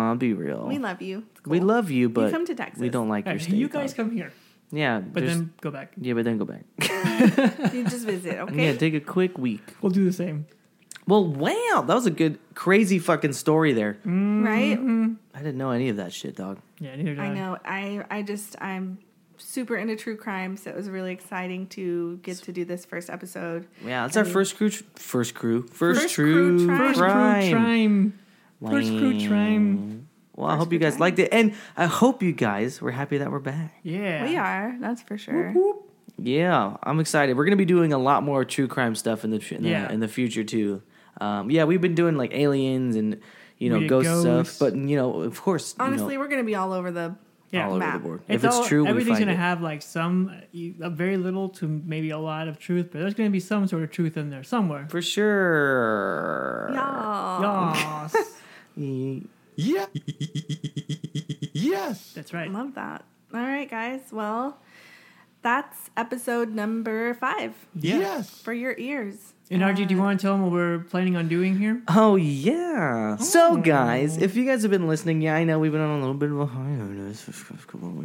[0.08, 0.66] I'll be real.
[0.66, 1.24] We love you.
[1.36, 2.80] It's We love you, but come to Texas.
[2.80, 3.54] we don't like Hey, your state.
[3.54, 3.96] you guys dog.
[4.06, 4.32] come here,
[4.72, 5.92] Yeah, but just- then go back.
[5.96, 6.64] yeah, but then go back.
[7.72, 8.66] You just visit, okay?
[8.66, 9.62] Yeah, take a quick week.
[9.80, 10.46] We'll do the same.
[11.06, 13.94] Well, wow, that was a good, crazy fucking story there.
[14.06, 14.44] Mm-hmm.
[14.44, 15.16] right?
[15.34, 16.58] I didn't know any of that shit, dog.
[16.80, 17.58] Yeah, neither did I know.
[17.64, 18.98] I I just I'm
[19.54, 23.08] super into true crime, so it was really exciting to get to do this first
[23.08, 23.66] episode.
[23.84, 26.94] Yeah, that's our first crew, first crew, first, First true crew crime.
[26.94, 28.18] First crew crime.
[28.60, 30.08] First crew crime.
[30.36, 31.00] Well, I hope you guys crime.
[31.00, 33.74] liked it, and I hope you guys were happy that we're back.
[33.84, 34.24] Yeah.
[34.24, 35.54] We are, that's for sure.
[36.18, 37.36] Yeah, I'm excited.
[37.36, 39.86] We're gonna be doing a lot more true crime stuff in the in, Yeah.
[39.88, 40.82] the, in the future too.
[41.20, 43.20] Um, yeah, we've been doing like aliens and
[43.58, 44.56] you know We ghost ghosts.
[44.56, 47.14] stuff, but you know, of course, you know, Honestly, we're gonna be all over the
[47.54, 47.64] Yeah.
[47.66, 47.94] all over map.
[48.02, 48.20] the board.
[48.28, 50.30] It's if it's all- true, everything's gonna have like some,
[50.80, 53.82] a very little to maybe a lot of truth, but there's gonna be some sort
[53.82, 54.86] of truth in there somewhere.
[54.88, 56.70] for sure.
[56.72, 58.12] Yeah.
[58.16, 58.16] Yes,
[59.56, 59.86] Yeah.
[61.52, 62.12] yes.
[62.14, 62.50] that's right.
[62.50, 63.04] Love that.
[63.32, 64.00] All right, guys.
[64.12, 64.58] Well,
[65.42, 67.98] that's episode number five Yeah.
[67.98, 68.30] Yes.
[68.42, 69.33] for your ears.
[69.50, 71.82] And RG, do you want to tell them what we're planning on doing here?
[71.88, 73.16] Oh yeah.
[73.16, 73.56] So oh.
[73.58, 76.14] guys, if you guys have been listening, yeah, I know we've been on a little
[76.14, 77.28] bit of a hiatus,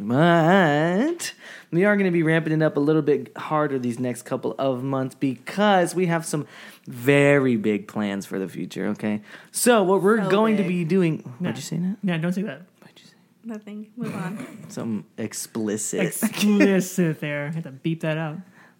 [0.01, 1.33] but
[1.71, 4.53] we are going to be ramping it up a little bit harder these next couple
[4.59, 6.45] of months because we have some
[6.87, 8.87] very big plans for the future.
[8.87, 9.21] Okay,
[9.51, 10.69] so what we're So going to big.
[10.69, 11.23] be doing?
[11.39, 11.51] Nah.
[11.51, 11.97] What'd you say that?
[12.03, 12.63] Yeah, don't say that.
[12.81, 13.13] What'd you say?
[13.45, 13.89] Nothing.
[13.95, 14.45] Move on.
[14.67, 16.01] Something explicit.
[16.01, 17.47] Explicit there.
[17.47, 18.39] I had to beep that out.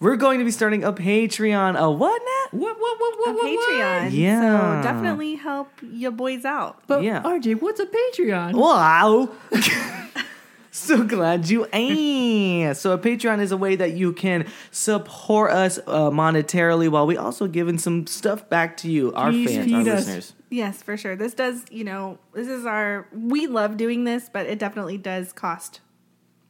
[0.00, 1.76] We're going to be starting a Patreon.
[1.76, 2.58] A what now?
[2.58, 2.76] What?
[2.78, 3.00] What?
[3.00, 3.14] What?
[3.14, 3.34] A What?
[3.42, 4.10] what, Patreon.
[4.12, 4.80] Yeah.
[4.80, 6.80] So definitely help your boys out.
[6.86, 7.22] But Yeah.
[7.22, 8.52] RJ, what's a Patreon?
[8.54, 9.28] Wow.
[10.70, 12.80] so glad you asked.
[12.82, 17.16] So a Patreon is a way that you can support us uh, monetarily while we
[17.16, 19.86] also giving some stuff back to you, our Please fans, our us.
[19.86, 20.32] listeners.
[20.50, 21.14] Yes, for sure.
[21.16, 23.06] This does, you know, this is our.
[23.12, 25.80] We love doing this, but it definitely does cost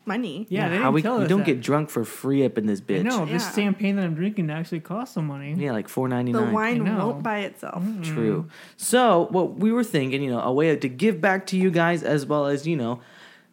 [0.07, 0.46] money.
[0.49, 1.44] Yeah, they how didn't we, tell we us don't that.
[1.46, 3.03] get drunk for free up in this bitch.
[3.03, 3.53] No, this Yeah.
[3.53, 5.55] champagne that I'm drinking actually costs some money.
[5.59, 7.82] Yeah, like four ninety The wine won't buy itself.
[8.03, 8.49] True.
[8.76, 12.03] So what we were thinking, you know, a way to give back to you guys
[12.03, 13.01] as well as you know,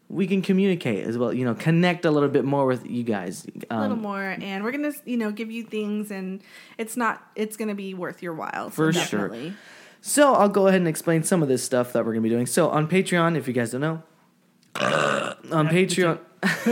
[0.07, 1.33] we can communicate as well.
[1.33, 3.45] You know, connect a little bit more with you guys.
[3.69, 6.41] A little Um, more, and we're gonna, you know, give you things, and
[6.77, 7.21] it's not.
[7.35, 8.69] It's gonna be worth your while.
[8.69, 9.35] So For sure.
[10.07, 12.45] So I'll go ahead and explain some of this stuff that we're gonna be doing.
[12.45, 14.03] So on Patreon, if you guys don't know,
[15.51, 16.19] on Patreon,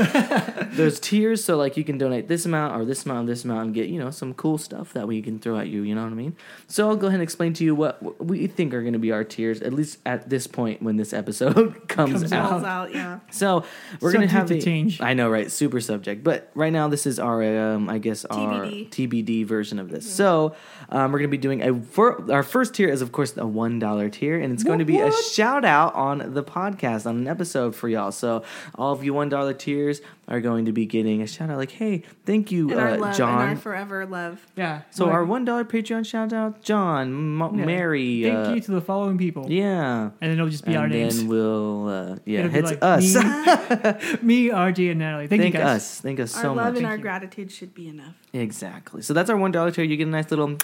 [0.73, 1.43] there's tiers.
[1.43, 3.89] So like you can donate this amount or this amount or this amount and get
[3.89, 5.83] you know some cool stuff that we can throw at you.
[5.83, 6.35] You know what I mean?
[6.67, 9.11] So I'll go ahead and explain to you what what we think are gonna be
[9.11, 11.53] our tiers at least at this point when this episode
[11.87, 12.49] comes, Comes out.
[12.49, 12.93] Falls out.
[12.93, 13.19] Yeah.
[13.31, 13.63] So
[13.99, 15.01] we're gonna have to change.
[15.01, 15.51] I know, right?
[15.51, 18.89] Super subject, but right now this is our, um, I guess, our TBD.
[18.89, 20.11] TBD version of this.
[20.11, 20.55] So
[20.89, 23.79] um, we're gonna be doing a fir- our first tier is of course a one
[23.79, 27.27] dollar tier, and it's going to be a shout out on the podcast on an
[27.27, 28.11] episode for y'all.
[28.11, 28.43] So
[28.75, 31.71] all of you one dollar tiers are going to be getting a shout out, like,
[31.71, 33.41] hey, thank you, And our uh, love, John.
[33.41, 34.45] and our forever love.
[34.55, 34.81] Yeah.
[34.91, 37.65] so Well, our one dollar Patreon shout out, John, M- yeah.
[37.65, 39.49] Mary, Thank uh, you to the following people.
[39.51, 40.03] yeah.
[40.03, 41.19] And then it'll just be our names.
[41.19, 44.21] And we'll, uh, yeah, It'll be it's like us.
[44.21, 45.27] Me, RJ, and Natalie.
[45.27, 45.75] Thank, Thank you guys.
[45.81, 45.99] us.
[46.01, 46.77] Thank us Our so love much.
[46.77, 48.15] and our gratitude should be enough.
[48.33, 49.01] Exactly.
[49.01, 49.83] So that's our one dollar tier.
[49.85, 50.57] You get a nice little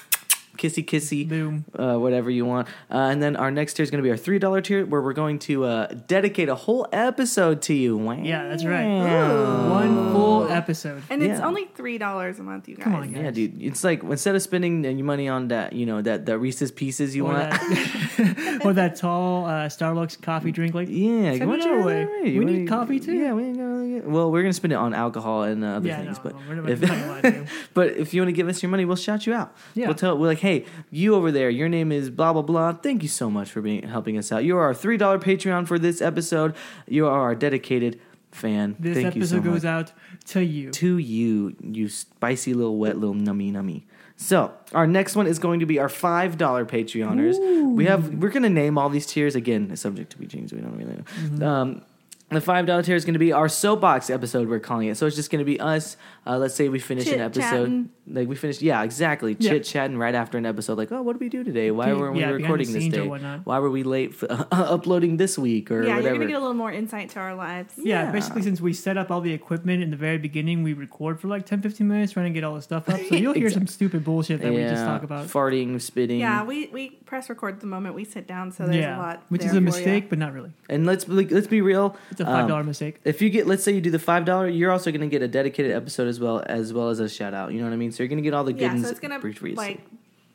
[0.60, 1.66] kissy kissy, Boom.
[1.78, 2.68] uh, whatever you want.
[2.92, 5.02] Uh, and then our next tier is going to be our three dollar tier, where
[5.02, 7.98] we're going to uh, dedicate a whole episode to you.
[7.98, 8.20] Wow.
[8.22, 8.86] Yeah, that's right.
[9.70, 11.02] One full episode.
[11.10, 11.48] And it's Yeah.
[11.48, 12.84] only three dollars a month, you guys.
[12.84, 13.24] Come on, guys.
[13.24, 13.62] Yeah, dude.
[13.62, 17.16] It's like instead of spending your money on that, you know, that that Reese's Pieces
[17.16, 17.50] you Or want.
[17.52, 20.74] that, or that tall uh, Starbucks coffee drink.
[20.76, 22.06] Like, Yeah, Send it our you- way.
[22.24, 23.14] We you need wanna- coffee, too.
[23.14, 25.88] Yeah, we ain't gonna get- well, we're gonna spend it on alcohol and uh, other
[25.88, 27.46] yeah, things, no, but no, we're not if- gonna lie to you.
[27.74, 29.54] but if you want to give us your money, we'll shout you out.
[29.76, 29.88] Yeah.
[29.88, 30.49] We'll tell we're like, hey,
[30.92, 32.74] you over there, your name is blah blah blah.
[32.74, 34.44] Thank you so much for being helping us out.
[34.44, 36.56] You are our three dollar Patreon for this episode.
[36.88, 38.00] You are our dedicated
[38.32, 38.76] fan.
[38.80, 39.92] This Thank you so episode goes out
[40.28, 40.72] to you.
[40.72, 43.84] to you, you spicy little wet little nummy nummy.
[44.16, 47.38] So our next one is going to be our five dollar Patreoners.
[47.76, 50.54] We have we're gonna name all these tiers again, subject to be changed.
[50.54, 51.04] We don't really know.
[51.04, 51.44] Mm-hmm.
[51.44, 51.82] Um,
[52.30, 54.48] the five dollar tier is going to be our soapbox episode.
[54.48, 54.98] We're calling it.
[54.98, 55.98] So it's just going to be us.
[56.30, 58.62] Uh, let's say we finish an episode, like we finished.
[58.62, 59.36] Yeah, exactly.
[59.40, 59.50] Yeah.
[59.50, 60.78] Chit chatting right after an episode.
[60.78, 61.72] Like, oh, what did we do today?
[61.72, 63.08] Why weren't we recording this day?
[63.08, 66.02] Why were we late for, uploading this week or yeah, whatever?
[66.02, 67.74] you're gonna get a little more insight to our lives.
[67.78, 68.12] Yeah, Yeah.
[68.12, 71.30] basically, since we set up all the equipment in the very beginning, we record for
[71.30, 73.00] like 10 15 minutes trying to get all the stuff up.
[73.00, 75.26] So you'll hear some stupid bullshit that we just talk about.
[75.26, 76.20] farting, spitting.
[76.20, 79.24] Yeah, we, we press record the moment we sit down, so there's yeah, a lot.
[79.30, 80.10] which there is a for mistake, ya.
[80.12, 80.52] but not really.
[80.70, 81.98] And let's be, let's be real.
[82.12, 83.00] It's a um, $5 mistake.
[83.04, 85.28] If you get, let's say you do the five dollar, you're also gonna get a
[85.28, 87.52] dedicated episode as well as well as a shout out.
[87.54, 87.92] You know what I mean?
[87.92, 88.62] So you're gonna get all the good.
[88.62, 88.84] Yeah, goodies.
[88.86, 89.56] so it's gonna for- for you.
[89.56, 89.82] like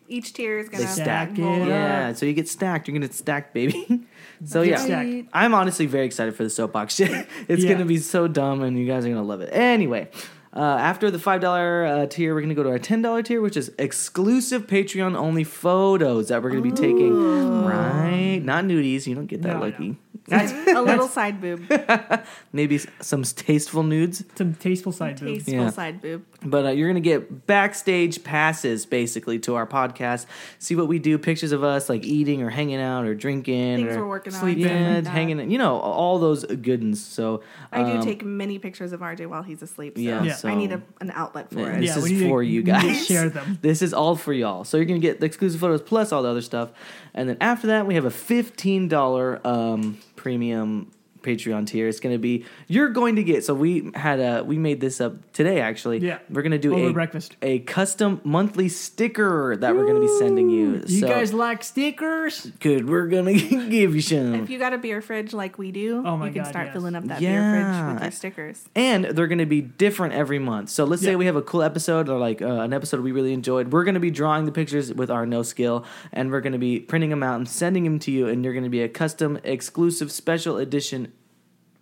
[0.09, 1.62] each tier is gonna They stack roll it.
[1.62, 1.68] up.
[1.68, 2.12] yeah.
[2.12, 2.87] So you get stacked.
[2.89, 4.07] You're gonna stack, baby.
[4.45, 5.28] so yeah, stacked.
[5.32, 7.26] I'm honestly very excited for the soapbox shit.
[7.49, 7.72] it's Yeah.
[7.72, 9.49] gonna be so dumb, and you guys are gonna love it.
[9.53, 10.09] Anyway.
[10.57, 13.41] Uh, after the five dollar uh, tier, we're gonna go to our ten dollar tier,
[13.41, 17.64] which is exclusive Patreon only photos that we're gonna be taking.
[17.64, 19.05] Right, not nudies.
[19.09, 19.97] You don't get that No, lucky.
[20.31, 21.62] a little side boob,
[22.53, 24.25] maybe s- some tasteful nudes.
[24.37, 25.45] Some tasteful side boobs.
[25.45, 25.70] tasteful Yeah.
[25.70, 26.25] side boob.
[26.43, 30.27] But uh, you're gonna get backstage passes basically to our podcast.
[30.59, 33.97] See what we do, pictures of us like eating or hanging out or drinking Things
[33.97, 34.64] or we're working on, sleeping.
[34.64, 35.11] stuff yeah, like that.
[35.11, 35.51] hanging.
[35.51, 37.05] You know, all those good ones.
[37.05, 39.97] So I do um, take many pictures of RJ while he's asleep.
[39.97, 40.35] So Yeah, Yeah.
[40.35, 41.81] so I need a, an outlet for Yeah, it.
[41.81, 43.07] This we is need to- for you we need to guys.
[43.07, 43.59] Share them.
[43.62, 44.64] This is all for y'all.
[44.64, 46.72] So you're gonna get the exclusive photos plus all the other stuff,
[47.14, 50.91] and then after that we have a fifteen dollar um, premium
[51.25, 51.89] Patreon tier.
[51.89, 53.45] It's gonna be you're going to get.
[53.45, 55.99] So we had a we made this up today actually.
[55.99, 56.18] Yeah.
[56.31, 57.37] we're gonna do Over a breakfast.
[57.43, 60.83] a custom monthly sticker that we're gonna be sending you.
[60.87, 62.47] You so, guys like stickers?
[62.61, 62.89] good.
[62.89, 63.33] We're gonna
[63.68, 64.35] give you some.
[64.35, 66.66] If you got a beer fridge like we do, Oh my you can God, start
[66.66, 66.72] yes.
[66.75, 68.68] filling up that beer fridge with your stickers.
[68.77, 70.68] and they're going to be different every month.
[70.70, 73.33] So let's say we have a cool episode or like uh, an episode we really
[73.33, 73.72] enjoyed.
[73.72, 76.59] We're going to be drawing the pictures with our no skill, and we're going to
[76.59, 78.29] be printing them out and sending them to you.
[78.29, 81.12] And you're going to be a custom, exclusive, special edition,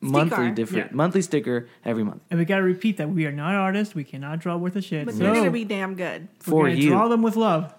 [0.02, 0.96] monthly different Yeah.
[0.96, 3.94] monthly sticker every month And we got to repeat that we are not artists.
[3.94, 5.06] We cannot draw worth a shit.
[5.06, 6.28] But so they're going to be damn good.
[6.46, 6.90] we're for gonna you.
[6.90, 7.72] Draw them with love.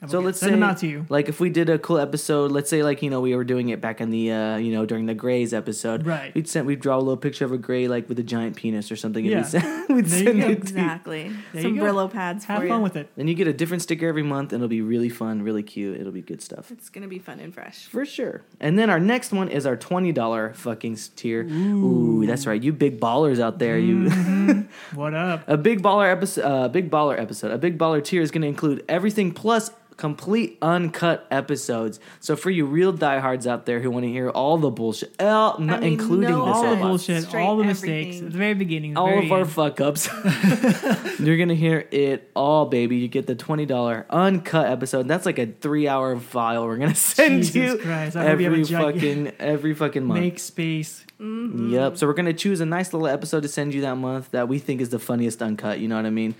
[0.00, 1.06] And So we'll let's send say, them out to you.
[1.08, 3.70] like, if we did a cool episode, let's say, like, you know, we were doing
[3.70, 6.32] it back in the, uh, you know, during the Grays episode, Right.
[6.34, 8.92] We'd send, we'd draw a little picture of a gray, like, with a giant penis
[8.92, 9.38] or something, and Yeah.
[9.38, 10.46] we'd send, we'd There you send go.
[10.46, 10.50] it.
[10.52, 11.32] Exactly.
[11.52, 11.86] There Some you go.
[11.92, 12.82] Brillo pads Have for fun you.
[12.84, 13.10] with it.
[13.16, 15.98] Then you get a different sticker every month, and it'll be really fun, really cute.
[16.00, 16.70] It'll be good stuff.
[16.70, 17.86] It's going to be fun and fresh.
[17.86, 18.42] For sure.
[18.60, 21.42] And then our next one is our twenty dollar fucking tier.
[21.42, 22.24] Ooh.
[22.24, 22.62] that's right.
[22.62, 23.76] You big ballers out there.
[23.78, 24.08] You
[24.94, 25.42] What up?
[25.48, 26.44] a big baller episode.
[26.44, 27.50] Uh, big baller episode.
[27.50, 32.00] A big baller tier is going to include everything plus complete uncut episodes.
[32.20, 35.56] So for you real diehards out there who want to hear all the bullshit, uh,
[35.58, 37.16] not mean, including no this all the bullshit.
[37.16, 38.26] bullshit, Straight all the mistakes everything.
[38.26, 40.08] at the very beginning, the all very of our fuck ups.
[41.20, 42.96] You're gonna hear it all, baby.
[42.96, 45.08] You get the twenty dollar uncut episode.
[45.08, 48.44] That's like a three hour file we're gonna send Jesus you Christ, I hope you
[48.50, 50.20] have a every fucking every fucking month.
[50.20, 51.04] Make space.
[51.20, 51.96] Yep.
[51.96, 54.60] So we're gonna choose a nice little episode to send you that month that we
[54.60, 55.80] think is the funniest uncut.
[55.80, 56.36] You know what I mean?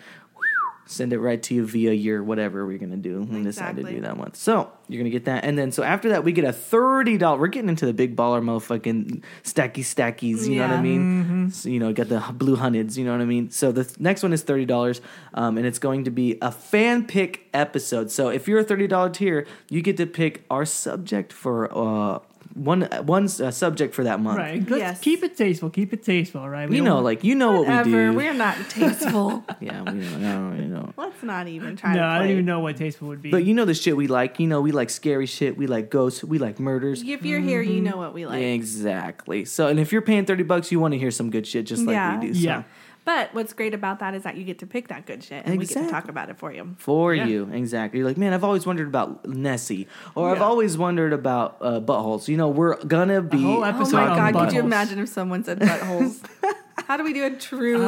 [0.91, 4.01] Send it right to you via your whatever we're gonna do and decide to do
[4.01, 4.37] that month.
[4.37, 7.39] So you're gonna get that, and then so after that we get a thirty dollar.
[7.39, 10.47] We're getting into the big baller motherfucking stacky stackies.
[10.49, 10.81] You know what I Yeah.
[10.81, 11.51] mean?
[11.53, 12.97] So, you know, got the blue hundreds.
[12.97, 13.51] You know what I mean?
[13.51, 15.01] So the th- next one is thirty dollars,
[15.35, 18.11] um, and it's going to be a fan pick episode.
[18.11, 22.21] So if you're a thirty dollar tier, you get to pick our subject for uh,
[22.55, 24.39] one one uh, subject for that month.
[24.39, 24.61] Right.
[24.69, 25.01] Let's Yes.
[25.01, 25.71] keep it tasteful.
[25.71, 26.69] Keep it tasteful, right?
[26.69, 28.13] We You don't- know, like you know what we do.
[28.15, 29.45] We're not tasteful.
[29.61, 30.93] Yeah, we don't, no, you know.
[30.97, 33.31] Let's not even try No, to I don't even know what tasteful would be.
[33.31, 34.39] But you know the shit we like.
[34.41, 35.57] You know we like scary shit.
[35.57, 36.25] We like ghosts.
[36.25, 37.03] We like murders.
[37.03, 38.43] If you're here, you know what we like.
[38.43, 39.45] Exactly.
[39.45, 41.85] So, and if you're paying thirty bucks, you want to hear some good shit, just
[41.85, 42.19] like Yeah.
[42.21, 42.35] we do.
[42.35, 42.41] So.
[42.41, 42.63] Yeah.
[43.09, 45.59] But what's great about that is that you get to pick that good shit and
[45.59, 46.75] we get to talk about it for you.
[46.77, 47.25] For Yeah.
[47.25, 48.01] you, exactly.
[48.01, 52.29] You're like, man, I've always wondered about Nessie, or I've always wondered about uh, buttholes.
[52.29, 53.41] You know, we're gonna be.
[53.43, 56.23] whole Oh episode my on god, could you imagine if someone said buttholes?
[56.87, 57.79] How do we do a true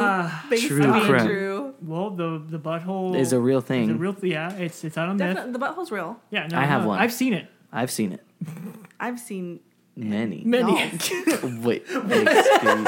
[0.49, 1.27] based true on crap.
[1.27, 1.75] true?
[1.83, 3.91] well, the the butthole Is a real is thing.
[3.91, 4.51] a real yeah.
[4.55, 5.35] It's it's out on myth.
[5.35, 6.19] Definitely, the butthole's real.
[6.31, 6.99] Yeah, no, I have no, one.
[6.99, 7.47] I've seen it.
[7.71, 8.23] I've seen it.
[8.99, 9.59] I've seen
[9.95, 10.41] Many.
[10.45, 10.73] Many.
[11.61, 11.85] Wait.
[12.05, 12.87] wait, excuse-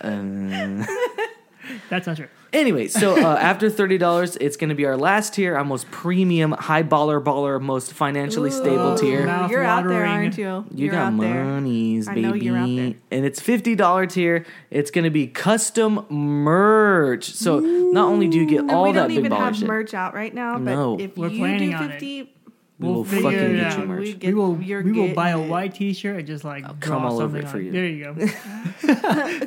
[0.00, 0.86] Um,
[1.90, 2.28] That's not true.
[2.50, 5.90] Anyway, so uh, after thirty dollars, it's going to be our last tier, our most
[5.90, 9.26] premium, high baller baller, most financially stable tier.
[9.26, 10.10] Mouth You're out there, watering.
[10.10, 10.44] aren't you?
[10.44, 11.44] You You're got out there.
[11.44, 12.26] monies, I baby.
[12.26, 12.94] know you're out there.
[13.10, 14.46] And it's fifty dollar tier.
[14.70, 17.24] It's going to be custom merch.
[17.26, 19.56] So not only do you get And all we that don't big even baller have
[19.56, 20.98] shit, merch out right now, but No.
[20.98, 22.00] if We're you planning do on it.
[22.00, 22.32] 50,
[22.78, 23.78] we will figure fucking it get out.
[23.80, 24.04] you merch.
[24.04, 27.20] We we will we will buy a white T-shirt and just like draw come all
[27.20, 27.72] over it for on you.
[27.72, 28.26] There you go.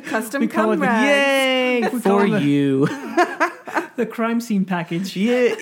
[0.02, 1.06] custom We call it the- rags.
[1.84, 2.86] Yay for call you!
[3.96, 5.16] the crime scene package.
[5.16, 5.54] yeah.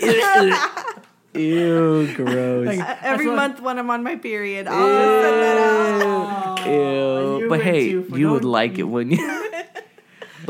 [1.35, 2.66] Ew, gross.
[2.66, 6.03] Like, Uh, Every that's what- month when I'm on my period, I'll just send that
[6.66, 6.66] out.
[7.41, 7.49] Ew.
[7.49, 9.53] But hey, you would like it, wouldn't you?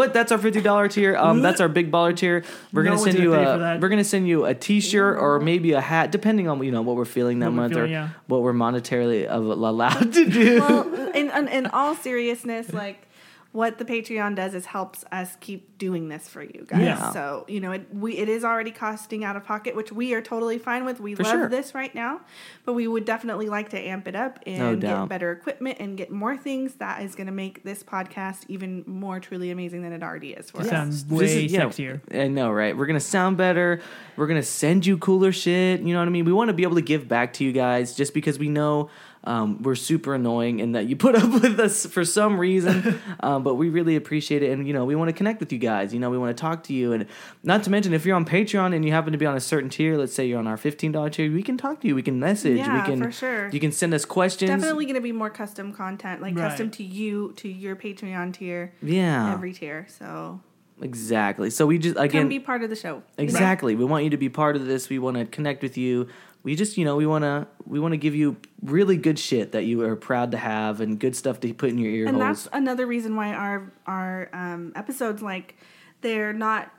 [0.00, 1.14] But that's our fifty dollar tier.
[1.16, 2.42] Um, that's our big baller tier.
[2.72, 3.80] We're No gonna one's send you gonna pay for a that.
[3.80, 6.80] we're gonna send you a t shirt or maybe a hat, depending on you know
[6.82, 8.08] what we're feeling that What we're month feeling, or yeah.
[8.26, 10.60] what we're monetarily of- allowed to do.
[10.60, 13.06] well, in, in, in all seriousness, like
[13.52, 16.82] what the Patreon does is helps us keep doing this for you guys.
[16.82, 17.10] Yeah.
[17.12, 20.22] So you know, it we it is already costing out of pocket, which we are
[20.22, 21.00] totally fine with.
[21.00, 21.48] We For love sure.
[21.48, 22.20] this right now,
[22.64, 25.96] but we would definitely like to amp it up and No get better equipment and
[25.96, 26.74] get more things.
[26.74, 30.50] That is going to make this podcast even more truly amazing than it already is
[30.50, 30.70] for It us.
[30.70, 32.00] sounds This way is- yeah, sexier.
[32.14, 32.76] I know, right?
[32.76, 33.80] We're gonna sound better.
[34.16, 35.80] We're gonna send you cooler shit.
[35.80, 36.24] You know what I mean?
[36.24, 38.90] We want to be able to give back to you guys, just because we know
[39.24, 42.98] um, we're super annoying and that you put up with us for some reason.
[43.20, 44.50] um, but we really appreciate it.
[44.50, 45.92] And, you know, we want to connect with you guys.
[45.92, 46.92] You know, we want to talk to you.
[46.92, 47.06] And
[47.42, 49.68] not to mention, if you're on Patreon and you happen to be on a certain
[49.68, 51.94] tier, let's say you're on our $15 tier, we can talk to you.
[51.94, 52.58] We can message.
[52.58, 53.48] Yeah, we can, for sure.
[53.50, 54.50] You can send us questions.
[54.50, 56.48] Definitely going to be more custom content, like Right.
[56.48, 59.32] custom to you, to your Patreon tier, Yeah.
[59.34, 59.86] every tier.
[59.88, 60.40] So
[60.80, 61.50] exactly.
[61.50, 63.02] So we just, again, come be part of the show.
[63.18, 63.74] Exactly.
[63.76, 64.88] We want you to be part of this.
[64.88, 66.08] We want to connect with you.
[66.42, 69.52] We just, you know, we want to we want to give you really good shit
[69.52, 72.16] that you are proud to have and good stuff to put in your ear and
[72.16, 72.44] holes.
[72.44, 75.56] that's another reason why our our um, episodes like
[76.00, 76.72] they're not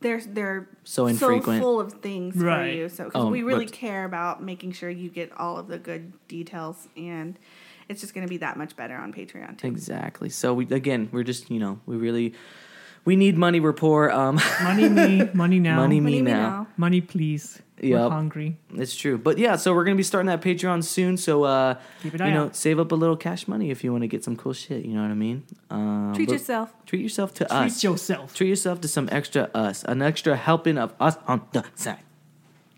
[0.00, 1.60] they're they're So infrequent.
[1.62, 2.70] full of things Right.
[2.72, 2.88] for you.
[2.88, 5.78] So because Oh, we really but- care about making sure you get all of the
[5.78, 7.38] good details, and
[7.88, 9.66] it's just going to be that much better on Patreon too.
[9.68, 10.28] Exactly.
[10.28, 12.34] So we again, we're just, you know, we really
[13.04, 14.10] we need money rapport.
[14.10, 15.76] Um Money me, money now.
[15.76, 16.48] money What do me you mean now.
[16.50, 16.66] now?
[16.76, 17.62] Money please.
[17.80, 18.10] We're Yep.
[18.10, 18.56] hungry.
[18.74, 19.18] It's true.
[19.18, 22.26] But yeah, so we're going to be starting that Patreon soon, so uh Keep an
[22.26, 22.56] you know, out.
[22.56, 24.94] save up a little cash money if you want to get some cool shit, you
[24.94, 25.44] know what I mean?
[25.70, 26.72] Um, Treat yourself.
[26.86, 27.84] Treat yourself to Treat us.
[27.84, 28.34] yourself.
[28.34, 31.98] Treat yourself to some extra us, an extra helping of us on the side.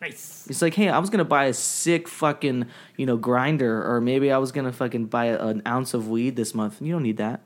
[0.01, 0.47] Nice.
[0.49, 4.33] It's like, hey, I was gonna buy a sick fucking, you know, grinder, or maybe
[4.33, 6.81] I was gonna fucking buy a, an ounce of weed this month.
[6.81, 7.43] You don't need that.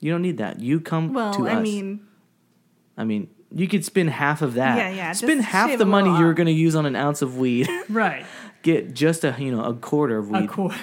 [0.00, 0.60] You don't need that.
[0.60, 1.46] You come Well, to I us.
[1.52, 2.00] Well, I mean,
[2.98, 4.76] I mean, you could spend half of that.
[4.76, 7.36] Yeah, yeah, Spend just half the money you were gonna use on an ounce of
[7.38, 7.68] weed.
[7.88, 8.24] Right.
[8.62, 10.44] get just a you know a quarter of weed.
[10.44, 10.76] A quarter.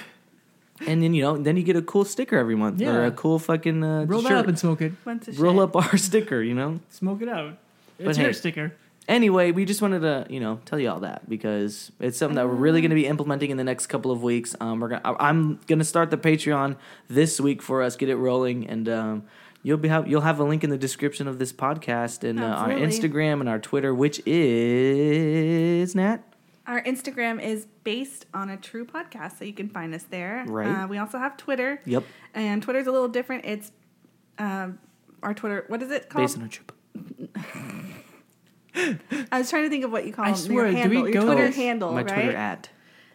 [0.86, 3.38] and then you know then you get a cool sticker every month or a cool
[3.38, 4.92] fucking uh, Roll that up and smoke it.
[5.06, 5.62] Roll shit.
[5.62, 6.42] up our sticker.
[6.42, 6.80] You know.
[6.90, 7.56] Smoke it out.
[7.98, 8.24] But It's hey.
[8.24, 8.72] your sticker.
[9.06, 12.46] Anyway, we just wanted to, you know, tell you all that because it's something that
[12.48, 14.56] we're really going to be implementing in the next couple of weeks.
[14.60, 18.08] Um, we're gonna, I- I'm going to start the Patreon this week for us, get
[18.08, 19.24] it rolling, and um,
[19.64, 22.44] you'll be have, you'll have a link in the description of this podcast and uh,
[22.44, 26.18] our Instagram and our Twitter, which is Nat.
[26.66, 30.44] Our Instagram is based on a true podcast, so you can find us there.
[30.46, 30.84] Right.
[30.84, 31.82] Uh, we also have Twitter.
[31.84, 33.44] Yep, And Twitter's a little different.
[33.44, 33.72] It's
[34.38, 34.78] um,
[35.22, 35.64] our Twitter.
[35.68, 36.22] What is it called?
[36.22, 36.72] based on a trip.
[39.30, 41.02] I was trying to think of what you call I your swear, do handle.
[41.02, 42.08] we Your go- Twitter handle, My right?
[42.12, 42.68] Twitter at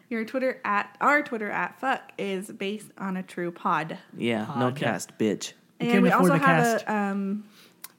[0.10, 3.98] Your Twitter at our Twitter at fuck is based on a true pod.
[4.18, 5.54] yeah, no cast, bitch.
[5.80, 6.86] We and we also have cast.
[6.88, 7.44] a um,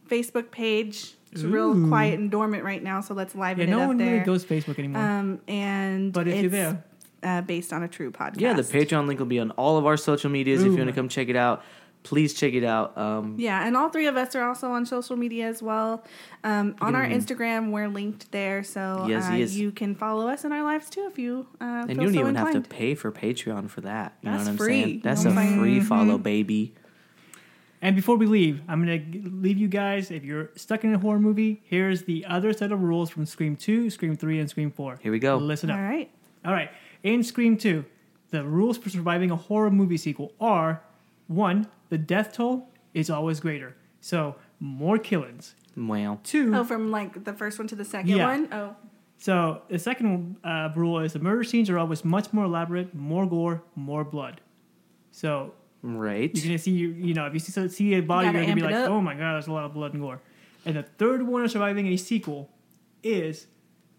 [0.09, 1.15] Facebook page.
[1.33, 3.99] It's real quiet and dormant right now, so let's Yeah, liven it no up one
[3.99, 4.13] there.
[4.15, 5.01] really goes Facebook anymore.
[5.03, 6.85] um, and but if you're there,
[7.23, 8.41] uh, based on a true podcast.
[8.41, 10.63] Yeah, the Patreon link will be on all of our social medias.
[10.63, 11.63] If you want to come check it out,
[12.03, 12.99] please check it out.
[12.99, 16.03] Um, Yeah, and all three of us are also on social media as well.
[16.43, 19.55] Um, on our Instagram, we're linked there, so Yes, uh, yes.
[19.55, 22.15] you can follow us in our lives too if you uh, And feel you don't
[22.15, 22.55] so even inclined.
[22.57, 24.17] have to pay for Patreon for that.
[24.23, 25.01] You That's know what I'm free, saying?
[25.05, 25.61] That's know a what I'm saying?
[25.61, 26.75] free follow, baby.
[27.83, 30.11] And before we leave, I'm gonna leave you guys.
[30.11, 33.57] If you're stuck in a horror movie, here's the other set of rules from Scream
[33.57, 34.99] 2, Scream 3, and Scream 4.
[35.03, 35.39] Here we go.
[35.39, 35.83] Listen All up.
[35.83, 36.11] right.
[36.45, 36.71] All right.
[37.03, 37.85] In Scream 2,
[38.31, 40.83] the rules for surviving a horror movie sequel are
[41.27, 43.75] one, the death toll is always greater.
[44.01, 45.55] So, more killings.
[45.77, 46.19] Wow.
[46.23, 48.27] Two, Oh, from like the first one to the second Yeah.
[48.27, 48.49] one.
[48.53, 48.77] Oh,
[49.17, 53.27] so the second uh, rule is the murder scenes are always much more elaborate, more
[53.27, 54.41] gore, more blood.
[55.13, 56.31] So, Right.
[56.35, 58.63] You're gonna see, you know, if you see, see a body, Gotta you're gonna be
[58.63, 58.91] like, up.
[58.91, 60.21] oh my god, there's a lot of blood and gore.
[60.67, 62.51] And the third one of surviving a sequel
[63.03, 63.47] is,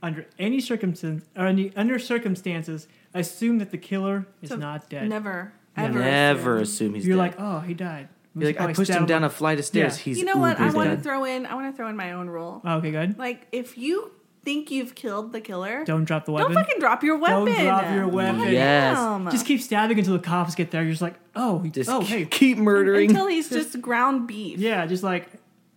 [0.03, 5.09] under any circumstance or any under circumstances, assume that the killer is So not dead.
[5.09, 5.99] never, ever.
[5.99, 6.63] Never assume.
[6.63, 7.21] assume he's you're dead.
[7.21, 8.09] like, oh, he died.
[8.35, 9.97] You're like, I pushed him down a flight of stairs.
[9.97, 10.03] Yeah.
[10.03, 10.59] He's You know what?
[10.59, 11.45] I want to throw in.
[11.45, 12.61] I want to throw in my own rule.
[12.63, 13.17] Oh, okay, good.
[13.19, 14.11] Like, if you
[14.43, 16.53] think you've killed the killer, Don't drop the weapon.
[16.53, 17.45] don't fucking drop your weapon.
[17.45, 18.51] Don't drop your weapon.
[18.51, 18.97] Yes.
[18.97, 19.29] Damn.
[19.29, 20.81] Just keep stabbing until the cops get there.
[20.81, 23.09] You're just like, oh, he Just oh, keep, hey, keep murdering.
[23.09, 24.57] until he's just ground beef.
[24.59, 25.29] yeah, just like,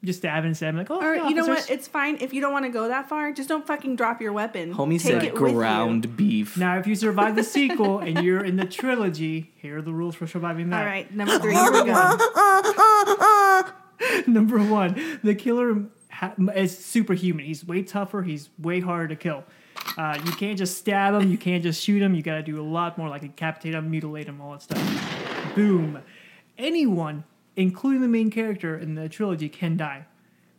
[0.02, 0.76] just stabbing and stabbing.
[0.78, 1.52] Like, oh, Or hey, you know what?
[1.58, 1.70] officers.
[1.70, 3.32] It's fine if you don't want to go that far.
[3.32, 4.74] Just don't fucking drop your weapon.
[4.74, 5.48] Homie Take said it with you.
[5.56, 6.56] ground beef.
[6.58, 10.14] Now, if you survive the sequel and you're in the trilogy, here are the rules
[10.14, 10.80] for surviving that.
[10.80, 11.54] All right, number three.
[11.54, 13.62] Here we go.
[14.26, 15.84] Number one, the killer
[16.14, 17.44] ha- is superhuman.
[17.44, 18.22] He's way tougher.
[18.22, 19.44] He's way harder to kill.
[19.98, 21.30] Uh, you can't just stab him.
[21.30, 22.14] You can't just shoot him.
[22.14, 25.54] You got to do a lot more, like decapitate him, mutilate him, all that stuff.
[25.54, 26.00] Boom.
[26.56, 27.24] Anyone,
[27.56, 30.06] including the main character in the trilogy, can die.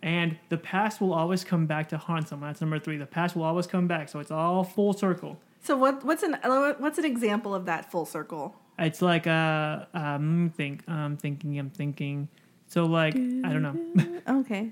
[0.02, 2.50] And the past will always come back to haunt someone.
[2.50, 2.98] That's number three.
[2.98, 4.10] The past will always come back.
[4.10, 5.40] So it's all full circle.
[5.62, 6.06] So what?
[6.06, 6.38] What's an
[6.78, 8.54] what's an example of that full circle?
[8.78, 12.28] It's like uh um think I'm thinking I'm thinking.
[12.68, 13.18] So like I
[13.52, 14.22] don't know.
[14.42, 14.72] Okay.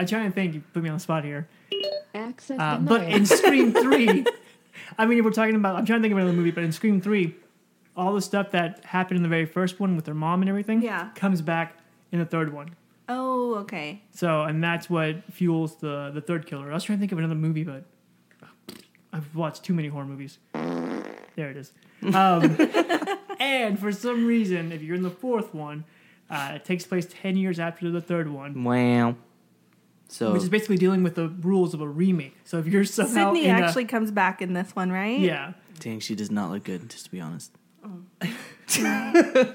[0.00, 0.54] I try and think.
[0.54, 1.46] You put me on the spot here.
[2.14, 4.24] Access Uh, but in Scream Three,
[4.98, 6.72] I mean, if we're talking about, I'm trying to think of another movie, but in
[6.72, 7.36] Scream Three,
[7.96, 10.80] all the stuff that happened in the very first one with their mom and everything,
[10.82, 11.10] Yeah.
[11.14, 11.76] comes back
[12.12, 12.70] in the third one.
[13.10, 14.02] Oh, okay.
[14.12, 16.70] So, and that's what fuels the the third killer.
[16.70, 17.84] I was trying to think of another movie, but
[19.12, 20.38] I've watched too many horror movies.
[20.54, 21.72] There it is.
[22.14, 22.56] Um,
[23.40, 25.84] and for some reason, if you're in the fourth one,
[26.30, 29.16] uh, it takes place 10 years after the third one, Wow.
[30.12, 32.36] So which is basically dealing with the rules of a remake.
[32.44, 35.18] So if you're somehow Sidney in a- actually comes back in this one, right?
[35.20, 36.88] yeah, dang, she does not look good.
[36.90, 37.52] Just to be honest.
[37.84, 38.00] Oh.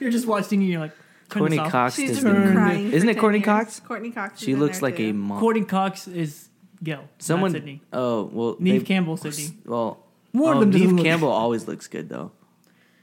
[0.00, 0.92] you're just watching and you're like,
[1.28, 1.56] Courteney.
[1.58, 2.92] Cox She's does just been crying.
[2.92, 3.44] Isn't it Courteney years.
[3.46, 3.80] Cox?
[3.80, 4.40] Courteney Cox.
[4.40, 5.10] is She in looks there like too.
[5.10, 5.40] a mom.
[5.40, 6.48] Courteney Cox is
[6.82, 7.52] Gale, Someone.
[7.52, 7.82] not Sidney.
[7.92, 8.56] Oh well.
[8.60, 9.58] Neve they- Campbell, Sidney.
[9.64, 12.30] Well, One of oh, them doesn't Neve look- Campbell always looks good though.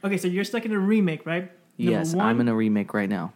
[0.05, 1.51] Okay, so you're stuck in a remake, right?
[1.77, 3.34] Number yes, one, I'm in a remake right now.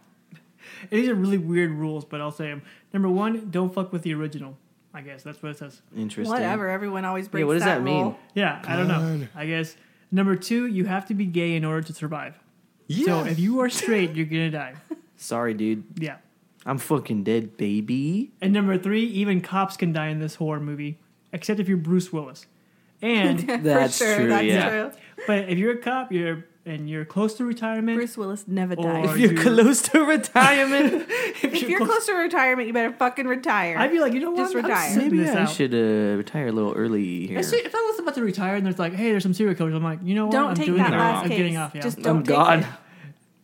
[0.90, 2.62] These are really weird rules, but I'll say them.
[2.92, 4.56] Number one, don't fuck with the original.
[4.94, 5.82] I guess that's what it says.
[5.96, 6.32] Interesting.
[6.32, 6.68] Whatever.
[6.68, 8.02] Everyone always breaks Yeah, what does that mean?
[8.04, 8.18] rule.
[8.34, 9.26] Yeah, I don't know.
[9.34, 9.76] I guess
[10.10, 12.38] number two, you have to be gay in order to survive.
[12.86, 13.06] Yeah.
[13.06, 14.74] So if you are straight, you're gonna die.
[15.16, 15.84] Sorry, dude.
[15.98, 16.16] Yeah.
[16.64, 18.32] I'm fucking dead, baby.
[18.40, 20.98] And number three, even cops can die in this horror movie,
[21.32, 22.46] except if you're Bruce Willis.
[23.00, 24.28] And That's sure, true.
[24.28, 24.68] That's yeah.
[24.70, 24.92] true.
[25.26, 27.96] but if you're a cop, you're and you're close to retirement.
[27.96, 29.10] Bruce Willis never Or- dies.
[29.10, 31.06] If you're you- close to retirement,
[31.42, 33.76] if you're close to retirement, you better fucking retire.
[33.78, 34.44] I'd be like, you know what?
[34.52, 34.90] Just I'm retire.
[34.92, 37.38] sitting maybe this I should uh, retire a little early here.
[37.38, 39.54] I see- if I was about to retire and there's like, hey, there's some serial
[39.54, 40.32] killers, I'm like, you know what?
[40.32, 40.96] don't I'm take doing that it.
[40.96, 41.38] last I'm case.
[41.38, 41.74] getting off.
[41.74, 41.80] Yeah.
[41.80, 42.60] Just Oh don't take God.
[42.60, 42.66] it.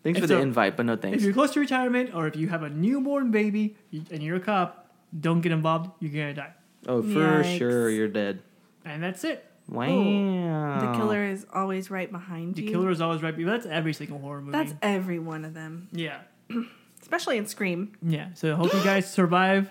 [0.03, 1.19] Thanks for the so- invite, but no thanks.
[1.19, 3.77] if you're close to retirement or if you have a newborn baby
[4.11, 5.91] and you're a cop, don't get involved.
[6.01, 6.53] You're gonna die.
[6.87, 7.09] Oh, for
[7.43, 7.57] Yikes.
[7.59, 8.43] sure, you're dead.
[8.85, 9.43] And that's it.
[9.69, 10.81] Wow.
[10.93, 12.67] The killer is always right behind you.
[12.67, 13.35] The killer is always right.
[13.37, 14.53] But that's every single horror movie.
[14.53, 16.19] That's every one of them, yeah,
[17.03, 17.93] especially in Scream.
[18.03, 18.29] yeah.
[18.35, 19.71] So I hope you guys survive.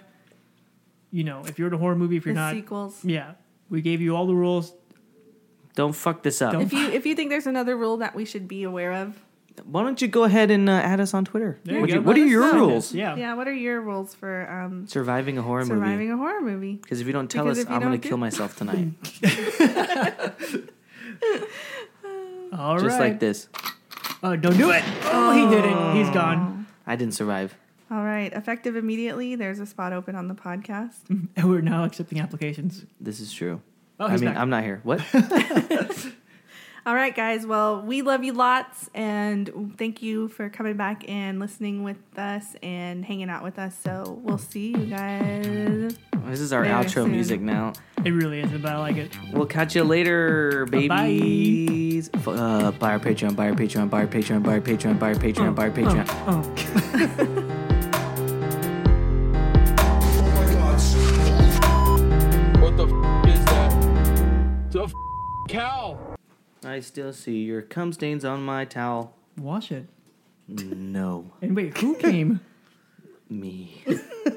[1.11, 3.05] You know, if you're in a horror movie, if you're the not, sequels.
[3.05, 3.33] yeah,
[3.69, 4.73] we gave you all the rules.
[5.75, 6.53] Don't fuck this up.
[6.53, 9.21] Don't- If you if you think there's another rule that we should be aware of,
[9.65, 11.59] Why don't you go ahead and uh, add us on Twitter?
[11.63, 12.59] There what, you- what are your know.
[12.67, 12.93] rules?
[12.93, 13.15] Yeah.
[13.15, 16.07] yeah, what are your rules for um, Surviving a horror surviving movie.
[16.07, 16.75] Surviving a horror movie?
[16.75, 18.89] Because if you don't tell Because us, I'm gonna don't kill myself tonight.
[22.53, 22.83] All right.
[22.83, 23.47] Just like this.
[24.21, 24.83] Oh, don't do it.
[25.05, 25.95] Oh, he did it.
[25.95, 26.67] He's gone.
[26.85, 27.55] I didn't survive.
[27.91, 29.35] All right, effective immediately.
[29.35, 30.97] There's a spot open on the podcast.
[31.09, 32.85] And we're now accepting applications.
[32.99, 33.61] This is true.
[33.99, 34.37] Oh, I mean, back.
[34.37, 34.81] I'm not here.
[34.83, 35.01] What?
[36.85, 37.45] All right, guys.
[37.47, 42.57] Well, we love you lots, and thank you for coming back and listening with us
[42.61, 43.73] and hanging out with us.
[43.81, 45.97] So we'll see you guys.
[46.25, 47.11] this is our outro soon.
[47.11, 47.71] music now.
[48.03, 49.17] It really is, but I like it.
[49.31, 51.05] We'll catch you later, Bye-bye.
[51.07, 52.09] babies.
[52.27, 55.15] Uh, buy our Patreon, buy our Patreon, buy our Patreon, buy our Patreon, buy our
[55.15, 56.05] Patreon, buy our Patreon.
[56.27, 57.53] Oh.
[60.35, 60.87] My gosh.
[62.61, 63.71] What the f- is that?
[64.71, 64.93] The f-
[65.47, 65.82] cow.
[66.65, 69.15] I still see your cum stains on my towel.
[69.37, 69.87] Wash it.
[70.47, 72.41] No, And wait, who came?
[73.29, 73.83] me.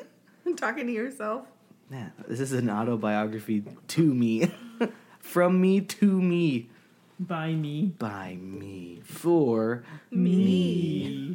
[0.56, 1.46] Talking to yourself.
[1.90, 4.50] Yeah, this is an autobiography to me.
[5.20, 6.70] From me to me.
[7.18, 7.94] By me.
[7.98, 9.00] By me.
[9.04, 11.34] For Me.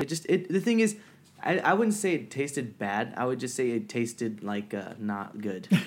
[0.00, 0.96] It just it the thing is
[1.42, 3.14] I, I wouldn't say it tasted bad.
[3.16, 5.68] I would just say it tasted like uh, not good.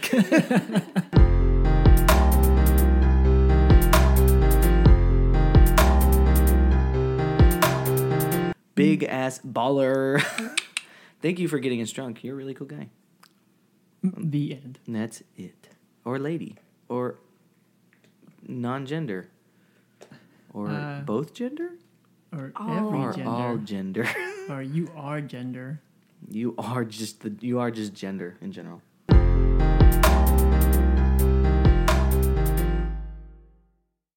[8.75, 10.21] Big ass baller.
[11.21, 12.23] Thank you for getting us drunk.
[12.23, 12.89] You're a really cool guy.
[14.03, 14.79] The end.
[14.87, 15.67] And that's it.
[16.03, 16.55] Or lady.
[16.89, 17.19] Or
[18.47, 19.29] non gender.
[20.53, 21.73] Or Uh, both gender?
[22.33, 22.69] Or All.
[22.87, 23.29] every Or gender.
[23.29, 24.09] all gender.
[24.49, 25.81] or you are gender.
[26.29, 28.81] you are just the you are just gender in general.